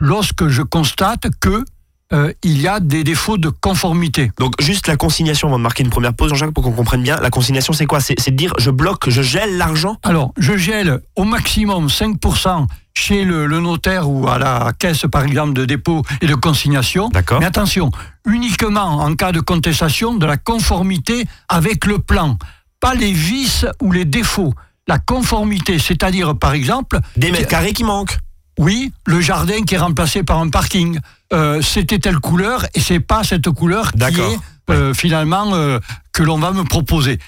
lorsque 0.00 0.48
je 0.48 0.60
constate 0.62 1.26
que 1.40 1.64
euh, 2.12 2.32
il 2.42 2.60
y 2.60 2.66
a 2.68 2.80
des 2.80 3.04
défauts 3.04 3.36
de 3.36 3.48
conformité. 3.50 4.32
Donc 4.38 4.54
juste 4.60 4.86
la 4.86 4.96
consignation 4.96 5.48
avant 5.48 5.58
de 5.58 5.62
marquer 5.62 5.82
une 5.82 5.90
première 5.90 6.14
pause, 6.14 6.30
Jean-Jacques, 6.30 6.52
pour 6.52 6.64
qu'on 6.64 6.72
comprenne 6.72 7.02
bien. 7.02 7.16
La 7.20 7.30
consignation, 7.30 7.72
c'est 7.72 7.86
quoi? 7.86 8.00
C'est 8.00 8.30
de 8.30 8.36
dire 8.36 8.52
je 8.58 8.70
bloque, 8.70 9.10
je 9.10 9.20
gèle 9.22 9.56
l'argent? 9.58 9.96
Alors, 10.02 10.32
je 10.38 10.56
gèle 10.56 11.00
au 11.16 11.24
maximum 11.24 11.88
5% 11.88 12.66
chez 12.94 13.24
le, 13.24 13.46
le 13.46 13.60
notaire 13.60 14.08
ou 14.10 14.26
à 14.28 14.38
la 14.38 14.72
caisse, 14.78 15.04
par 15.10 15.24
exemple, 15.24 15.52
de 15.52 15.64
dépôt 15.64 16.02
et 16.20 16.26
de 16.26 16.34
consignation. 16.34 17.08
D'accord. 17.10 17.40
Mais 17.40 17.46
attention, 17.46 17.90
uniquement 18.26 19.00
en 19.00 19.14
cas 19.14 19.32
de 19.32 19.40
contestation 19.40 20.14
de 20.14 20.26
la 20.26 20.36
conformité 20.36 21.26
avec 21.48 21.84
le 21.86 21.98
plan, 21.98 22.38
pas 22.80 22.94
les 22.94 23.12
vices 23.12 23.66
ou 23.82 23.92
les 23.92 24.04
défauts. 24.04 24.54
La 24.86 24.98
conformité, 24.98 25.78
c'est-à-dire, 25.78 26.38
par 26.38 26.54
exemple, 26.54 26.98
Des 27.16 27.30
mètres 27.30 27.48
carrés 27.48 27.74
qui 27.74 27.84
manquent. 27.84 28.18
Oui, 28.58 28.92
le 29.06 29.20
jardin 29.20 29.62
qui 29.62 29.76
est 29.76 29.78
remplacé 29.78 30.22
par 30.22 30.38
un 30.38 30.48
parking. 30.48 30.98
Euh, 31.32 31.62
C'était 31.62 31.98
telle 31.98 32.18
couleur 32.18 32.66
et 32.74 32.80
c'est 32.80 33.00
pas 33.00 33.22
cette 33.22 33.48
couleur 33.50 33.92
qui 33.92 34.20
est 34.20 34.38
euh, 34.70 34.92
finalement 34.92 35.54
euh, 35.54 35.78
que 36.12 36.22
l'on 36.22 36.38
va 36.38 36.52
me 36.52 36.64
proposer. 36.64 37.18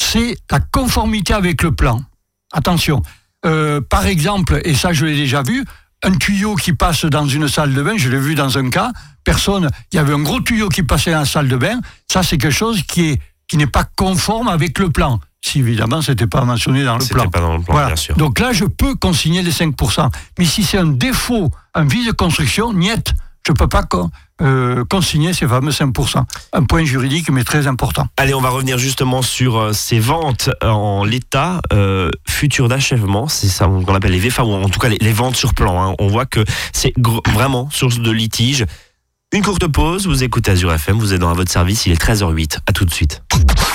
C'est 0.00 0.36
la 0.50 0.60
conformité 0.60 1.34
avec 1.34 1.62
le 1.62 1.72
plan. 1.72 2.00
Attention. 2.52 3.02
Par 3.88 4.06
exemple, 4.06 4.60
et 4.64 4.74
ça 4.74 4.92
je 4.92 5.04
l'ai 5.04 5.16
déjà 5.16 5.42
vu, 5.42 5.64
un 6.04 6.12
tuyau 6.12 6.54
qui 6.54 6.72
passe 6.72 7.04
dans 7.04 7.26
une 7.26 7.48
salle 7.48 7.74
de 7.74 7.82
bain, 7.82 7.94
je 7.96 8.08
l'ai 8.08 8.18
vu 8.18 8.36
dans 8.36 8.56
un 8.56 8.70
cas, 8.70 8.92
personne, 9.24 9.68
il 9.92 9.96
y 9.96 9.98
avait 9.98 10.12
un 10.12 10.20
gros 10.20 10.40
tuyau 10.40 10.68
qui 10.68 10.84
passait 10.84 11.10
dans 11.10 11.20
la 11.20 11.24
salle 11.24 11.48
de 11.48 11.56
bain, 11.56 11.80
ça 12.10 12.22
c'est 12.22 12.38
quelque 12.38 12.54
chose 12.54 12.82
qui 12.82 13.10
est 13.10 13.20
qui 13.48 13.56
n'est 13.56 13.66
pas 13.66 13.84
conforme 13.84 14.48
avec 14.48 14.78
le 14.78 14.90
plan. 14.90 15.20
Si 15.44 15.58
évidemment 15.58 16.00
c'était 16.02 16.26
pas 16.28 16.44
mentionné 16.44 16.84
dans 16.84 16.96
le 16.98 17.04
plan. 17.04 17.28
pas 17.28 17.40
dans 17.40 17.56
le 17.56 17.62
plan, 17.62 17.72
Voilà. 17.74 17.88
bien 17.88 17.96
sûr. 17.96 18.16
Donc 18.16 18.38
là, 18.38 18.52
je 18.52 18.64
peux 18.64 18.94
consigner 18.94 19.42
les 19.42 19.50
5%. 19.50 20.08
Mais 20.38 20.44
si 20.44 20.62
c'est 20.62 20.78
un 20.78 20.86
défaut, 20.86 21.50
un 21.74 21.84
vice 21.84 22.06
de 22.06 22.12
construction, 22.12 22.72
niet, 22.72 23.12
je 23.44 23.50
ne 23.50 23.56
peux 23.56 23.66
pas 23.66 23.82
euh, 24.40 24.84
consigner 24.88 25.32
ces 25.32 25.48
fameux 25.48 25.72
5%. 25.72 26.22
Un 26.52 26.62
point 26.62 26.84
juridique, 26.84 27.28
mais 27.30 27.42
très 27.42 27.66
important. 27.66 28.06
Allez, 28.16 28.34
on 28.34 28.40
va 28.40 28.50
revenir 28.50 28.78
justement 28.78 29.20
sur 29.20 29.56
euh, 29.58 29.72
ces 29.72 29.98
ventes 29.98 30.48
en 30.62 31.02
l'état 31.04 31.60
euh, 31.72 32.08
futur 32.28 32.68
d'achèvement. 32.68 33.26
C'est 33.26 33.48
ça 33.48 33.66
qu'on 33.66 33.94
appelle 33.96 34.12
les 34.12 34.20
VFA, 34.20 34.44
ou 34.44 34.52
en 34.52 34.68
tout 34.68 34.78
cas 34.78 34.88
les, 34.90 34.98
les 35.00 35.12
ventes 35.12 35.34
sur 35.34 35.54
plan. 35.54 35.90
hein. 35.90 35.94
On 35.98 36.06
voit 36.06 36.24
que 36.26 36.44
c'est 36.72 36.94
vraiment 37.34 37.68
source 37.70 37.98
de 37.98 38.10
litige. 38.12 38.64
Une 39.32 39.42
courte 39.42 39.66
pause, 39.66 40.06
vous 40.06 40.22
écoutez 40.22 40.52
Azure 40.52 40.72
FM, 40.72 40.98
vous 40.98 41.12
êtes 41.12 41.20
dans 41.20 41.32
votre 41.32 41.50
service, 41.50 41.86
il 41.86 41.92
est 41.92 42.00
13h08. 42.00 42.58
À 42.68 42.72
tout 42.72 42.84
de 42.84 42.92
suite. 42.92 43.22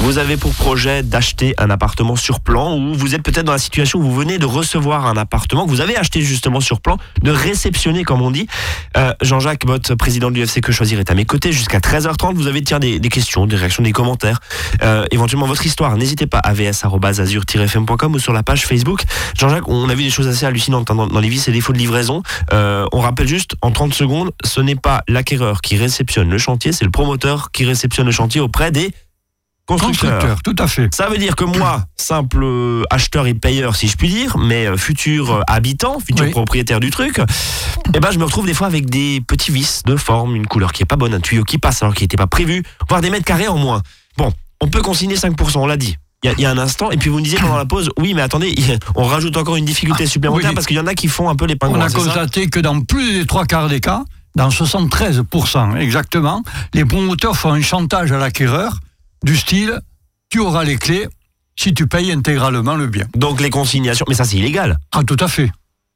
Vous 0.00 0.18
avez 0.18 0.36
pour 0.36 0.52
projet 0.52 1.02
d'acheter 1.02 1.54
un 1.58 1.70
appartement 1.70 2.16
sur 2.16 2.40
plan 2.40 2.76
ou 2.76 2.94
vous 2.94 3.14
êtes 3.14 3.22
peut-être 3.22 3.46
dans 3.46 3.52
la 3.52 3.58
situation 3.58 3.98
où 3.98 4.02
vous 4.02 4.14
venez 4.14 4.38
de 4.38 4.46
recevoir 4.46 5.06
un 5.06 5.16
appartement 5.16 5.64
que 5.64 5.70
vous 5.70 5.80
avez 5.80 5.96
acheté 5.96 6.20
justement 6.20 6.60
sur 6.60 6.80
plan, 6.80 6.98
de 7.22 7.30
réceptionner 7.30 8.04
comme 8.04 8.22
on 8.22 8.30
dit. 8.30 8.46
Euh, 8.96 9.12
Jean-Jacques, 9.22 9.66
votre 9.66 9.94
président 9.94 10.30
de 10.30 10.36
l'UFC 10.36 10.60
Que 10.60 10.70
Choisir 10.70 11.00
est 11.00 11.10
à 11.10 11.14
mes 11.14 11.24
côtés 11.24 11.50
jusqu'à 11.50 11.78
13h30. 11.78 12.34
Vous 12.34 12.46
avez 12.46 12.62
tiens, 12.62 12.78
des, 12.78 13.00
des 13.00 13.08
questions, 13.08 13.46
des 13.46 13.56
réactions, 13.56 13.82
des 13.82 13.92
commentaires, 13.92 14.40
euh, 14.82 15.04
éventuellement 15.10 15.46
votre 15.46 15.66
histoire. 15.66 15.96
N'hésitez 15.96 16.26
pas 16.26 16.38
à 16.38 16.50
avs.azur-fm.com 16.50 18.14
ou 18.14 18.18
sur 18.18 18.32
la 18.32 18.42
page 18.42 18.66
Facebook. 18.66 19.02
Jean-Jacques, 19.36 19.68
on 19.68 19.88
a 19.88 19.94
vu 19.94 20.04
des 20.04 20.10
choses 20.10 20.28
assez 20.28 20.46
hallucinantes 20.46 20.90
hein, 20.90 20.94
dans, 20.94 21.06
dans 21.06 21.20
les 21.20 21.28
vices 21.28 21.48
et 21.48 21.52
défauts 21.52 21.72
de 21.72 21.78
livraison. 21.78 22.22
Euh, 22.52 22.86
on 22.92 23.00
rappelle 23.00 23.26
juste 23.28 23.56
en 23.62 23.72
30 23.72 23.94
secondes, 23.94 24.30
ce 24.44 24.60
n'est 24.60 24.76
pas 24.76 25.02
l'acquéreur 25.08 25.62
qui 25.62 25.76
réceptionne 25.76 26.30
le 26.30 26.38
chantier, 26.38 26.72
c'est 26.72 26.84
le 26.84 26.90
promoteur 26.90 27.50
qui 27.50 27.64
réceptionne 27.64 28.06
le 28.06 28.12
chantier 28.12 28.40
auprès 28.40 28.70
des 28.70 28.92
constructeurs. 29.66 30.12
Constructeur, 30.12 30.42
tout 30.42 30.56
à 30.58 30.66
fait. 30.68 30.94
Ça 30.94 31.08
veut 31.08 31.18
dire 31.18 31.36
que 31.36 31.44
moi, 31.44 31.84
simple 31.96 32.42
euh, 32.42 32.84
acheteur 32.90 33.26
et 33.26 33.34
payeur, 33.34 33.74
si 33.76 33.88
je 33.88 33.96
puis 33.96 34.08
dire, 34.08 34.36
mais 34.38 34.66
euh, 34.66 34.76
futur 34.76 35.32
euh, 35.32 35.40
habitant, 35.46 35.98
futur 35.98 36.24
Oui. 36.24 36.30
propriétaire 36.30 36.80
du 36.80 36.90
truc, 36.90 37.20
eh 37.92 38.00
ben, 38.00 38.10
je 38.12 38.18
me 38.18 38.24
retrouve 38.24 38.46
des 38.46 38.54
fois 38.54 38.68
avec 38.68 38.88
des 38.88 39.20
petits 39.26 39.50
vices 39.50 39.82
de 39.84 39.96
forme, 39.96 40.36
une 40.36 40.46
couleur 40.46 40.72
qui 40.72 40.82
est 40.82 40.86
pas 40.86 40.96
bonne, 40.96 41.14
un 41.14 41.20
tuyau 41.20 41.44
qui 41.44 41.58
passe 41.58 41.82
alors 41.82 41.94
qu'il 41.94 42.04
n'était 42.04 42.16
pas 42.16 42.26
prévu, 42.28 42.62
voire 42.88 43.00
des 43.00 43.10
mètres 43.10 43.24
carrés 43.24 43.48
en 43.48 43.58
moins. 43.58 43.82
Bon, 44.16 44.32
on 44.60 44.68
peut 44.68 44.82
consigner 44.82 45.16
5%, 45.16 45.58
on 45.58 45.66
l'a 45.66 45.76
dit. 45.76 45.96
Il 46.22 46.28
y, 46.28 46.30
a, 46.30 46.34
il 46.38 46.40
y 46.40 46.46
a 46.46 46.50
un 46.50 46.58
instant, 46.58 46.90
et 46.90 46.96
puis 46.96 47.10
vous 47.10 47.18
me 47.18 47.22
disiez 47.22 47.38
pendant 47.38 47.56
la 47.58 47.66
pause, 47.66 47.90
oui, 47.98 48.14
mais 48.14 48.22
attendez, 48.22 48.54
on 48.94 49.04
rajoute 49.04 49.36
encore 49.36 49.56
une 49.56 49.66
difficulté 49.66 50.06
supplémentaire 50.06 50.50
oui. 50.50 50.54
parce 50.54 50.66
qu'il 50.66 50.76
y 50.76 50.80
en 50.80 50.86
a 50.86 50.94
qui 50.94 51.08
font 51.08 51.28
un 51.28 51.36
peu 51.36 51.44
les 51.44 51.56
pingouins. 51.56 51.78
On 51.78 51.82
a 51.82 51.90
constaté 51.90 52.48
que 52.48 52.58
dans 52.58 52.80
plus 52.80 53.18
des 53.18 53.26
trois 53.26 53.44
quarts 53.44 53.68
des 53.68 53.80
cas, 53.80 54.02
dans 54.34 54.48
73% 54.48 55.76
exactement, 55.76 56.42
les 56.74 56.84
promoteurs 56.84 57.36
font 57.36 57.52
un 57.52 57.60
chantage 57.60 58.12
à 58.12 58.18
l'acquéreur 58.18 58.78
du 59.26 59.36
style 59.36 59.80
tu 60.30 60.38
auras 60.40 60.64
les 60.64 60.76
clés 60.76 61.06
si 61.54 61.72
tu 61.74 61.86
payes 61.86 62.10
intégralement 62.12 62.74
le 62.76 62.86
bien. 62.86 63.06
Donc 63.14 63.40
les 63.40 63.50
consignations, 63.50 64.04
mais 64.08 64.14
ça 64.14 64.24
c'est 64.24 64.36
illégal. 64.36 64.78
Ah, 64.92 65.02
tout 65.04 65.16
à 65.20 65.28
fait. 65.28 65.50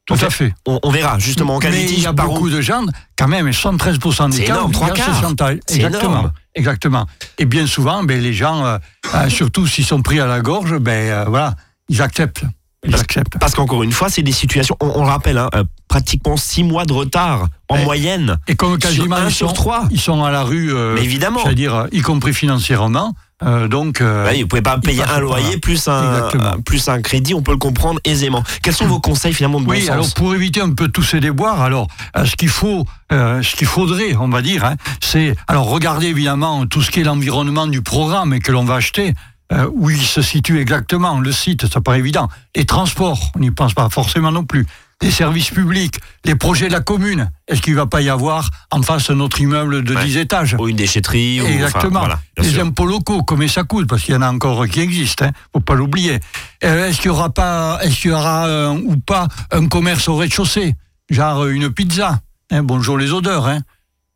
Tout 0.07 0.15
à 0.15 0.31
fait. 0.31 0.53
On, 0.67 0.81
on 0.83 0.91
verra 0.91 1.19
justement 1.19 1.57
en 1.57 1.59
Mais 1.61 1.85
il 1.85 2.01
y 2.01 2.07
a 2.07 2.11
où- 2.11 2.15
beaucoup 2.15 2.49
de 2.51 2.61
gens, 2.61 2.85
quand 3.17 3.29
même, 3.29 3.49
73% 3.51 4.31
des 4.31 4.45
cas, 4.45 4.55
énorme, 4.55 4.73
trois 4.73 4.91
quarts. 4.91 5.21
chantage. 5.21 5.59
Exactement. 5.69 6.11
énorme. 6.11 6.33
Exactement. 6.55 7.07
Et 7.39 7.45
bien 7.45 7.67
souvent, 7.67 8.03
ben, 8.03 8.21
les 8.21 8.33
gens, 8.33 8.65
euh, 8.67 8.79
euh, 9.15 9.29
surtout 9.29 9.67
s'ils 9.69 9.85
sont 9.87 10.03
pris 10.03 10.19
à 10.19 10.27
la 10.27 10.41
gorge, 10.41 10.77
ben, 10.79 11.11
euh, 11.11 11.25
voilà, 11.29 11.55
ils 11.89 12.03
acceptent. 12.03 12.43
Parce-. 12.89 13.05
Parce 13.39 13.55
qu'encore 13.55 13.83
une 13.83 13.93
fois, 13.93 14.09
c'est 14.09 14.23
des 14.23 14.33
situations, 14.33 14.77
on, 14.81 14.91
on 14.97 15.03
le 15.05 15.11
rappelle, 15.11 15.39
hein, 15.39 15.51
euh, 15.55 15.65
pratiquement 15.89 16.37
six 16.37 16.63
mois 16.65 16.85
de 16.87 16.93
retard 16.93 17.49
en 17.69 17.77
Ouais. 17.77 17.85
moyenne. 17.85 18.39
Et 18.49 18.55
comme 18.55 18.71
Sur 18.71 18.79
quasiment 18.79 19.17
un 19.17 19.29
ils 19.29 19.35
sur 19.35 19.49
sont, 19.49 19.55
trois. 19.55 19.85
ils 19.91 20.01
sont 20.01 20.25
à 20.25 20.31
la 20.31 20.43
rue, 20.43 20.73
euh, 20.73 20.95
Mais 20.95 21.05
évidemment. 21.05 21.41
c'est-à-dire 21.43 21.87
y 21.93 22.01
compris 22.01 22.33
financièrement, 22.33 23.15
euh, 23.43 23.69
donc 23.69 24.01
euh, 24.01 24.33
vous 24.41 24.47
pouvez 24.47 24.63
pas 24.63 24.79
payer 24.79 25.03
un 25.03 25.19
loyer 25.21 25.59
plus 25.59 25.89
un, 25.89 26.29
plus 26.65 26.89
un 26.89 27.01
crédit, 27.03 27.35
on 27.35 27.43
peut 27.43 27.53
le 27.53 27.59
comprendre 27.59 28.01
aisément. 28.05 28.43
Quels 28.63 28.75
sont 28.75 28.87
vos 28.87 29.01
conseils 29.01 29.33
finalement 29.35 29.61
de 29.61 29.67
bon 29.67 29.73
oui, 29.73 29.81
sens 29.83 29.91
alors 29.91 30.15
pour 30.15 30.35
éviter 30.35 30.61
un 30.61 30.71
peu 30.73 30.89
tous 30.89 31.03
ces 31.03 31.21
déboires, 31.21 31.61
alors 31.63 31.87
ce 32.25 32.35
qu'il 32.37 32.49
faut, 32.49 32.87
euh, 33.13 33.43
ce 33.43 33.57
qu'il 33.57 33.67
faudrait, 33.67 34.15
on 34.17 34.29
va 34.29 34.43
dire, 34.43 34.65
hein, 34.65 34.77
c'est 35.01 35.35
alors 35.49 35.67
regarder 35.69 36.07
évidemment 36.07 36.67
tout 36.67 36.83
ce 36.83 36.91
qui 36.91 37.01
est 37.01 37.05
l'environnement 37.05 37.67
du 37.67 37.83
programme 37.83 38.33
et 38.33 38.41
que 38.41 38.53
l'on 38.53 38.65
va 38.65 38.77
acheter. 38.77 39.13
Euh, 39.53 39.69
où 39.73 39.91
il 39.91 40.01
se 40.03 40.23
situe 40.23 40.61
exactement, 40.61 41.19
le 41.21 41.33
site, 41.33 41.67
ça 41.73 41.81
paraît 41.81 41.99
évident. 41.99 42.29
Les 42.55 42.65
transports, 42.65 43.33
on 43.37 43.41
n'y 43.41 43.51
pense 43.51 43.75
pas 43.75 43.89
forcément 43.89 44.31
non 44.33 44.45
plus. 44.45 44.67
Les 45.03 45.11
services 45.11 45.49
publics, 45.51 45.99
les 46.27 46.35
projets 46.35 46.69
de 46.69 46.73
la 46.73 46.81
commune. 46.81 47.31
Est-ce 47.49 47.63
qu'il 47.63 47.73
ne 47.73 47.79
va 47.79 47.87
pas 47.87 48.03
y 48.03 48.11
avoir 48.11 48.51
en 48.71 48.83
face 48.83 49.09
notre 49.09 49.41
immeuble 49.41 49.83
de 49.83 49.95
Ouais. 49.95 50.05
10 50.05 50.19
étages? 50.19 50.57
Ou 50.59 50.69
une 50.69 50.77
déchetterie 50.77 51.41
ou 51.41 51.45
enfin, 51.45 51.53
Exactement. 51.55 52.01
voilà, 52.01 52.21
les 52.37 52.51
sûr. 52.51 52.63
impôts 52.67 52.85
locaux, 52.85 53.23
combien 53.23 53.49
ça 53.49 53.65
coûte 53.65 53.89
Parce 53.89 54.03
qu'il 54.03 54.13
y 54.15 54.17
en 54.19 54.21
a 54.23 54.31
encore 54.31 54.69
qui 54.69 54.81
existent, 54.81 55.25
hein, 55.25 55.31
faut 55.55 55.61
pas 55.61 55.75
l'oublier. 55.75 56.21
Euh, 56.65 56.89
est-ce 56.89 56.99
qu'il 56.99 57.07
y 57.07 57.09
aura 57.09 57.31
pas, 57.31 57.79
est-ce 57.83 57.99
qu'il 57.99 58.11
y 58.11 58.15
aura 58.15 58.47
euh, 58.47 58.69
ou 58.73 58.97
pas 58.99 59.27
un 59.53 59.67
commerce 59.69 60.07
au 60.09 60.17
rez-de-chaussée, 60.17 60.75
genre 61.09 61.47
une 61.47 61.73
pizza 61.73 62.21
hein, 62.51 62.63
Bonjour 62.63 62.99
les 62.99 63.11
odeurs, 63.13 63.49
hein, 63.49 63.61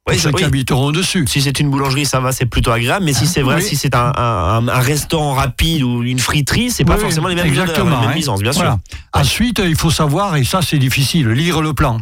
Oui, 0.06 0.18
qui 0.18 0.26
oui. 0.34 0.44
habiteront 0.44 0.90
dessus. 0.90 1.24
Si 1.26 1.40
c'est 1.40 1.58
une 1.60 1.70
boulangerie, 1.70 2.04
ça 2.04 2.20
va, 2.20 2.30
c'est 2.30 2.44
plutôt 2.44 2.72
agréable. 2.72 3.06
Mais 3.06 3.14
si 3.14 3.26
c'est 3.26 3.40
vrai, 3.40 3.56
Oui. 3.56 3.62
si 3.62 3.74
c'est 3.74 3.94
un, 3.94 4.12
un- 4.14 4.68
un 4.68 4.78
restaurant 4.80 5.32
rapide 5.32 5.82
ou 5.82 6.02
une 6.02 6.18
friterie, 6.18 6.70
c'est 6.70 6.84
pas 6.84 6.98
forcément 6.98 7.28
les 7.28 7.34
mêmes 7.34 7.46
exactement, 7.46 8.00
les 8.02 8.08
mêmes 8.08 8.18
hein. 8.28 8.36
bien 8.38 8.50
Voilà. 8.50 8.70
sûr. 8.72 8.98
Ensuite, 9.14 9.62
il 9.64 9.76
faut 9.76 9.90
savoir, 9.90 10.36
et 10.36 10.44
ça 10.44 10.60
c'est 10.60 10.76
difficile, 10.78 11.28
lire 11.30 11.62
le 11.62 11.72
plan, 11.72 11.98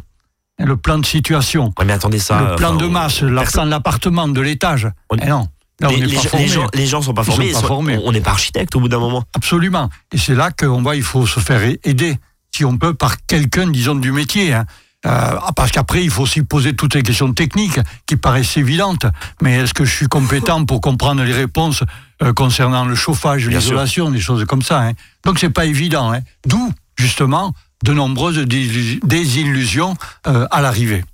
le 0.59 0.77
plan 0.77 0.99
de 0.99 1.07
situation, 1.07 1.73
mais 1.85 1.93
attendez 1.93 2.19
ça. 2.19 2.41
le 2.41 2.57
plan 2.57 2.71
enfin, 2.75 2.77
de 2.79 2.87
masse, 2.91 3.21
le 3.23 3.41
plan 3.45 3.67
de 3.67 3.71
l'appartement, 3.71 4.27
de 4.27 4.41
l'étage. 4.41 4.89
On- 5.11 5.17
non, 5.17 5.47
là 5.81 5.89
les, 5.91 6.09
gens- 6.09 6.21
les 6.37 6.49
gens, 6.49 6.67
les 6.75 6.87
gens 6.87 7.03
sont 7.03 7.15
pas 7.15 7.23
sont 7.23 7.37
formés. 7.63 7.99
On 8.05 8.11
n'est 8.11 8.21
pas 8.21 8.31
architecte 8.33 8.75
au 8.75 8.81
bout 8.81 8.89
d'un 8.89 8.99
moment. 8.99 9.23
Absolument. 9.35 9.89
Et 10.13 10.19
c'est 10.19 10.35
là 10.35 10.51
qu'on 10.51 10.83
voit, 10.83 10.97
il 10.97 11.03
faut 11.05 11.25
se 11.27 11.39
faire 11.39 11.61
aider, 11.85 12.17
si 12.55 12.65
on 12.65 12.77
peut, 12.79 12.95
par 12.95 13.25
quelqu'un, 13.27 13.69
disons, 13.69 13.95
du 13.95 14.11
métier. 14.11 14.53
hein. 14.55 14.67
Euh, 15.05 15.37
parce 15.57 15.73
qu'après, 15.73 16.05
il 16.05 16.11
faut 16.11 16.23
aussi 16.23 16.43
poser 16.43 16.77
toutes 16.77 16.95
les 16.95 17.03
questions 17.03 17.33
techniques 17.33 17.81
qui 18.07 18.17
paraissent 18.17 18.57
évidentes. 18.57 19.07
Mais 19.41 19.59
est-ce 19.59 19.75
que 19.75 19.85
je 19.85 19.93
suis 19.95 20.07
compétent 20.07 20.65
pour 20.65 20.81
comprendre 20.81 21.23
les 21.25 21.33
réponses 21.33 21.83
euh, 22.23 22.33
concernant 22.33 22.85
le 22.85 22.95
chauffage, 22.95 23.49
l'isolation, 23.49 24.11
des 24.11 24.21
choses 24.21 24.45
comme 24.45 24.63
ça 24.63 24.81
hein. 24.83 24.93
Donc 25.25 25.39
c'est 25.41 25.51
pas 25.51 25.65
évident. 25.67 26.13
hein. 26.13 26.21
D'où, 26.47 26.73
justement, 26.97 27.53
de 27.85 27.93
nombreuses 27.93 28.39
désillu- 28.39 29.01
désillusions 29.05 29.97
euh, 30.29 30.47
à 30.53 30.61
l'arrivée. 30.61 31.05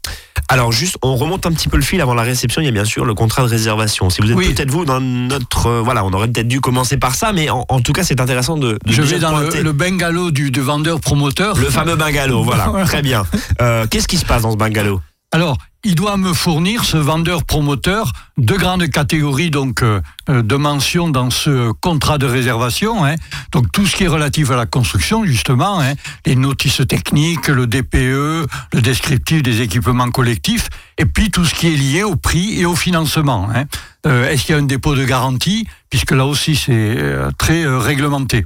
Alors 0.51 0.73
juste, 0.73 0.97
on 1.03 1.15
remonte 1.17 1.45
un 1.47 1.53
petit 1.53 1.69
peu 1.69 1.77
le 1.77 1.83
fil 1.83 2.01
avant 2.01 2.15
la 2.15 2.23
réception. 2.23 2.63
Il 2.63 2.65
y 2.65 2.69
a 2.69 2.73
bien 2.73 2.85
sûr 2.87 3.05
le 3.05 3.13
contrat 3.15 3.43
de 3.43 3.49
réservation. 3.49 4.09
Si 4.09 4.23
vous 4.23 4.31
êtes 4.31 4.37
Oui. 4.37 4.55
peut-être 4.55 4.71
vous 4.71 4.85
dans 4.87 4.99
notre, 5.01 5.67
euh, 5.67 5.81
voilà, 5.83 6.05
on 6.05 6.13
aurait 6.13 6.29
peut-être 6.29 6.49
dû 6.49 6.61
commencer 6.61 6.97
par 6.97 7.15
ça, 7.15 7.33
mais 7.33 7.51
en, 7.51 7.67
en 7.69 7.81
tout 7.81 7.93
cas, 7.93 8.03
c'est 8.03 8.21
intéressant 8.21 8.57
de. 8.57 8.73
de 8.73 8.93
Je 8.93 9.03
vais 9.03 9.19
dans 9.19 9.37
le, 9.39 9.51
le 9.63 9.73
bungalow 9.73 10.31
du, 10.31 10.51
du 10.51 10.61
vendeur-promoteur. 10.61 11.57
Le 11.59 11.69
fameux 11.69 11.97
bungalow, 11.97 12.43
voilà, 12.43 12.69
Voilà. 12.69 12.85
très 12.87 13.03
bien. 13.03 13.25
Euh, 13.61 13.87
Qu'est-ce 13.91 14.09
qui 14.09 14.17
se 14.17 14.25
passe 14.25 14.43
dans 14.43 14.53
ce 14.53 14.57
bungalow? 14.57 15.01
Alors, 15.33 15.59
il 15.85 15.95
doit 15.95 16.17
me 16.17 16.33
fournir, 16.33 16.85
ce 16.85 16.97
vendeur-promoteur, 16.97 18.13
deux 18.37 18.57
grandes 18.57 18.89
catégories 18.91 19.51
donc 19.51 19.83
euh, 19.83 20.01
euh, 20.29 20.43
de 20.43 20.57
mentions 20.57 21.09
dans 21.09 21.31
ce 21.31 21.71
contrat 21.73 22.19
de 22.19 22.27
réservation. 22.27 23.05
hein. 23.05 23.15
Donc 23.53 23.71
tout 23.73 23.87
ce 23.87 23.95
qui 23.97 24.05
est 24.05 24.09
relatif 24.09 24.51
à 24.51 24.57
la 24.57 24.67
construction, 24.67 25.25
justement, 25.25 25.81
hein, 25.81 25.95
les 26.27 26.35
notices 26.37 26.83
techniques, 26.89 27.49
le 27.49 27.67
DPE, 27.67 28.47
le 28.75 28.81
descriptif 28.83 29.43
des 29.43 29.61
équipements 29.63 30.11
collectifs, 30.11 30.69
et 30.99 31.05
puis 31.07 31.31
tout 31.31 31.45
ce 31.45 31.55
qui 31.55 31.69
est 31.69 31.77
lié 31.77 32.03
au 32.03 32.17
prix 32.17 32.61
et 32.61 32.67
au 32.67 32.75
financement. 32.75 33.49
hein. 33.55 33.65
Euh, 34.07 34.29
Est-ce 34.29 34.45
qu'il 34.47 34.55
y 34.55 34.59
a 34.59 34.61
un 34.61 34.65
dépôt 34.67 34.95
de 34.97 35.05
garantie? 35.05 35.67
Puisque 35.91 36.11
là 36.13 36.27
aussi 36.27 36.55
c'est 36.57 36.99
très 37.39 37.65
réglementé. 37.67 38.45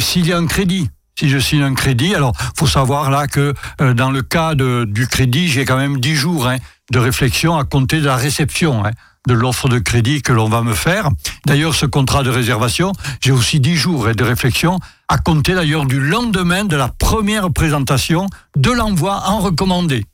S'il 0.00 0.26
y 0.26 0.32
a 0.32 0.38
un 0.38 0.46
crédit, 0.46 0.90
si 1.18 1.28
je 1.28 1.38
signe 1.38 1.62
un 1.62 1.74
crédit, 1.74 2.14
alors 2.14 2.32
faut 2.56 2.66
savoir 2.68 3.10
là 3.10 3.26
que 3.26 3.52
euh, 3.80 3.92
dans 3.94 4.10
le 4.10 4.22
cas 4.22 4.54
de- 4.54 4.84
du 4.88 5.06
crédit, 5.08 5.48
j'ai 5.48 5.64
quand 5.64 5.76
même 5.76 5.98
10 5.98 6.14
jours 6.14 6.46
hein, 6.46 6.58
de 6.92 6.98
réflexion 7.00 7.56
à 7.56 7.64
compter 7.64 8.00
de 8.00 8.06
la 8.06 8.16
réception 8.16 8.84
hein, 8.84 8.90
de 9.26 9.34
l'offre 9.34 9.68
de 9.68 9.78
crédit 9.80 10.22
que 10.22 10.32
l'on 10.32 10.48
va 10.48 10.62
me 10.62 10.74
faire. 10.74 11.08
D'ailleurs, 11.44 11.74
ce 11.74 11.86
contrat 11.86 12.22
de 12.22 12.30
réservation, 12.30 12.92
j'ai 13.20 13.32
aussi 13.32 13.58
10 13.58 13.74
jours 13.76 14.06
hein, 14.06 14.12
de 14.16 14.22
réflexion 14.24 14.78
à 15.08 15.18
compter 15.18 15.54
d'ailleurs 15.54 15.86
du 15.86 16.00
lendemain 16.00 16.64
de 16.64 16.76
la 16.76 16.88
première 16.88 17.50
présentation 17.52 18.26
de 18.56 18.70
l'envoi 18.70 19.22
en 19.26 19.40
recommandé. 19.40 20.04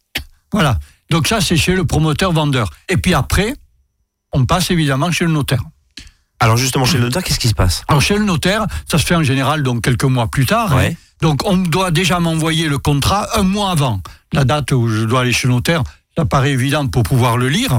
Voilà. 0.53 0.79
Donc 1.11 1.29
ça, 1.29 1.41
c'est 1.43 1.57
chez 1.59 1.75
le 1.75 1.85
promoteur 1.85 2.33
vendeur. 2.33 2.71
Et 2.89 2.97
puis 2.97 3.13
après, 3.13 3.55
on 4.33 4.47
passe 4.47 4.71
évidemment 4.71 5.13
chez 5.13 5.27
le 5.27 5.33
notaire. 5.33 5.63
Alors 6.41 6.57
justement, 6.57 6.85
chez 6.85 6.99
le 6.99 7.05
notaire, 7.05 7.23
qu'est-ce 7.23 7.39
qui 7.39 7.49
se 7.49 7.55
passe? 7.55 7.83
Alors 7.89 8.03
chez 8.03 8.17
le 8.19 8.25
notaire, 8.25 8.67
ça 8.91 8.99
se 8.99 9.07
fait 9.07 9.15
en 9.15 9.23
général 9.23 9.63
donc 9.63 9.83
quelques 9.83 10.05
mois 10.05 10.27
plus 10.29 10.47
tard. 10.47 10.73
hein. 10.73 10.77
Donc 11.23 11.41
on 11.47 11.57
doit 11.57 11.91
déjà 11.91 12.21
m'envoyer 12.21 12.69
le 12.69 12.79
contrat 12.79 13.27
un 13.39 13.43
mois 13.45 13.71
avant 13.71 14.01
la 14.33 14.45
date 14.45 14.73
où 14.73 14.89
je 14.89 15.05
dois 15.05 15.21
aller 15.23 15.33
chez 15.33 15.49
le 15.49 15.55
notaire. 15.55 15.83
Ça 16.17 16.25
paraît 16.27 16.51
évident 16.53 16.87
pour 16.87 17.03
pouvoir 17.03 17.37
le 17.39 17.49
lire. 17.49 17.79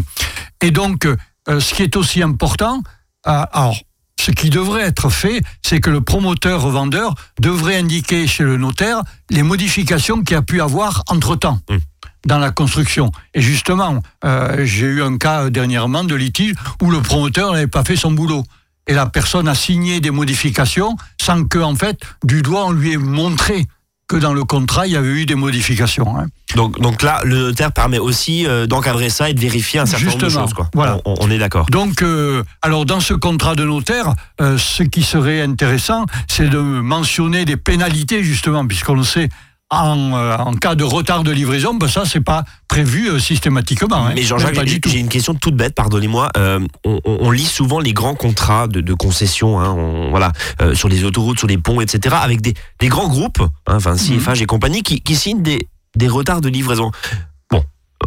Et 0.62 0.72
donc, 0.72 1.06
euh, 1.06 1.16
ce 1.60 1.74
qui 1.74 1.84
est 1.84 1.96
aussi 1.96 2.24
important, 2.24 2.82
euh, 3.28 3.44
alors 3.54 3.76
ce 4.20 4.32
qui 4.32 4.50
devrait 4.50 4.84
être 4.84 5.10
fait, 5.10 5.42
c'est 5.62 5.80
que 5.80 5.90
le 5.92 6.02
promoteur-vendeur 6.02 7.14
devrait 7.40 7.76
indiquer 7.78 8.26
chez 8.28 8.44
le 8.44 8.58
notaire 8.58 9.02
les 9.30 9.44
modifications 9.44 10.24
qu'il 10.24 10.36
a 10.38 10.42
pu 10.42 10.62
avoir 10.62 11.04
entre-temps 11.10 11.60
Mm. 11.70 11.78
Dans 12.26 12.40
la 12.40 12.52
construction. 12.52 13.12
Et 13.34 13.42
justement, 13.42 14.02
euh, 14.24 14.62
j'ai 14.66 14.86
eu 14.88 15.02
un 15.04 15.18
cas 15.18 15.50
dernièrement 15.50 16.04
de 16.04 16.16
litige 16.16 16.56
où 16.82 16.92
le 16.92 17.02
promoteur 17.02 17.54
n'avait 17.54 17.68
pas 17.68 17.84
fait 17.84 17.96
son 17.96 18.12
boulot. 18.12 18.44
Et 18.88 18.94
la 18.94 19.06
personne 19.08 19.48
a 19.48 19.56
signé 19.56 20.00
des 20.00 20.12
modifications 20.12 20.96
sans 21.20 21.44
que, 21.46 21.58
en 21.60 21.76
fait, 21.76 22.00
du 22.24 22.42
doigt, 22.42 22.66
on 22.66 22.72
lui 22.72 22.94
ait 22.94 22.98
montré 22.98 23.66
que 24.08 24.16
dans 24.18 24.34
le 24.34 24.44
contrat, 24.44 24.86
il 24.86 24.94
y 24.94 24.96
avait 24.96 25.08
eu 25.10 25.26
des 25.26 25.34
modifications. 25.34 26.16
hein. 26.16 26.28
donc, 26.56 26.80
donc 26.80 27.02
là, 27.02 27.22
le 27.24 27.38
notaire 27.48 27.72
permet 27.72 27.98
aussi 27.98 28.46
euh, 28.46 28.68
d'encadrer 28.68 29.10
ça 29.10 29.32
et 29.32 29.34
de 29.34 29.40
vérifier 29.40 29.80
un 29.80 29.88
certain 29.88 30.06
nombre 30.06 30.20
de 30.20 30.30
choses. 30.30 30.54
Quoi. 30.54 30.70
voilà. 30.76 31.00
On, 31.06 31.16
on 31.22 31.32
est 31.32 31.40
d'accord. 31.40 31.66
Donc, 31.72 32.04
euh, 32.04 32.44
alors 32.62 32.86
dans 32.86 33.00
ce 33.00 33.16
contrat 33.16 33.56
de 33.56 33.64
notaire, 33.64 34.14
euh, 34.42 34.60
ce 34.60 34.84
qui 34.84 35.02
serait 35.02 35.42
intéressant, 35.42 36.06
c'est 36.28 36.48
de 36.48 36.60
mentionner 36.60 37.46
des 37.46 37.58
pénalités 37.58 38.24
justement, 38.24 38.68
puisqu'on 38.68 38.94
le 38.94 39.04
sait. 39.04 39.30
En, 39.72 40.14
euh, 40.14 40.38
en 40.38 40.54
cas 40.54 40.76
de 40.76 40.84
retard 40.84 41.24
de 41.24 41.32
livraison, 41.32 41.74
ben 41.74 41.88
ça 41.88 42.04
c'est 42.06 42.22
pas 42.22 42.46
prévu 42.68 43.10
euh, 43.10 43.18
systématiquement. 43.20 44.06
hein. 44.06 44.12
Mais 44.16 44.22
Jean-Jacques, 44.22 44.54
j'ai 44.88 45.00
une 45.00 45.10
question 45.10 45.34
toute 45.34 45.56
bête, 45.56 45.74
pardonnez-moi. 45.74 46.30
Euh, 46.38 46.60
on, 46.86 47.00
on- 47.04 47.18
on 47.22 47.32
lit 47.32 47.46
souvent 47.46 47.80
les 47.80 47.92
grands 47.92 48.14
contrats 48.14 48.68
de, 48.68 48.80
de 48.82 48.94
concession, 48.94 49.60
hein, 49.60 49.72
on- 49.72 50.12
voilà, 50.12 50.34
sur 50.76 50.88
les 50.88 51.04
autoroutes, 51.04 51.40
sur 51.40 51.48
les 51.48 51.58
ponts, 51.58 51.82
etc., 51.82 52.16
avec 52.22 52.42
des, 52.42 52.54
des 52.80 52.90
grands 52.90 53.08
groupes, 53.10 53.42
hein, 53.66 53.78
Vinci, 53.80 54.14
Mhm. 54.14 54.36
Et 54.42 54.46
compagnie, 54.46 54.84
qui, 54.84 55.02
qui 55.02 55.16
signent 55.16 55.42
des, 55.42 55.68
des 55.96 56.08
retards 56.10 56.42
de 56.42 56.50
livraison. 56.50 56.92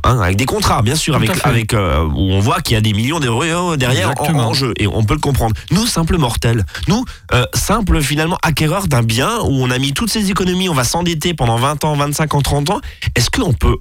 Hein, 0.04 0.20
avec 0.20 0.36
des 0.36 0.44
contrats, 0.44 0.82
bien 0.82 0.94
sûr, 0.94 1.14
Tout 1.14 1.22
avec, 1.22 1.44
avec 1.44 1.74
euh, 1.74 2.04
où 2.04 2.32
on 2.32 2.40
voit 2.40 2.60
qu'il 2.60 2.74
y 2.74 2.76
a 2.76 2.80
des 2.80 2.92
millions 2.92 3.20
d'euros 3.20 3.76
derrière 3.76 4.12
en, 4.20 4.34
en 4.34 4.54
jeu, 4.54 4.72
et 4.76 4.86
on 4.86 5.02
peut 5.02 5.14
le 5.14 5.20
comprendre. 5.20 5.54
Nous, 5.70 5.86
simples 5.86 6.18
mortels, 6.18 6.64
nous, 6.88 7.04
euh, 7.32 7.44
simples 7.54 8.00
finalement 8.00 8.38
acquéreurs 8.42 8.86
d'un 8.86 9.02
bien 9.02 9.38
où 9.40 9.50
on 9.50 9.70
a 9.70 9.78
mis 9.78 9.92
toutes 9.92 10.10
ces 10.10 10.30
économies, 10.30 10.68
on 10.68 10.74
va 10.74 10.84
s'endetter 10.84 11.34
pendant 11.34 11.56
20 11.56 11.84
ans, 11.84 11.96
25 11.96 12.34
ans, 12.34 12.42
30 12.42 12.70
ans, 12.70 12.80
est-ce 13.16 13.30
qu'on 13.30 13.52
peut 13.52 13.76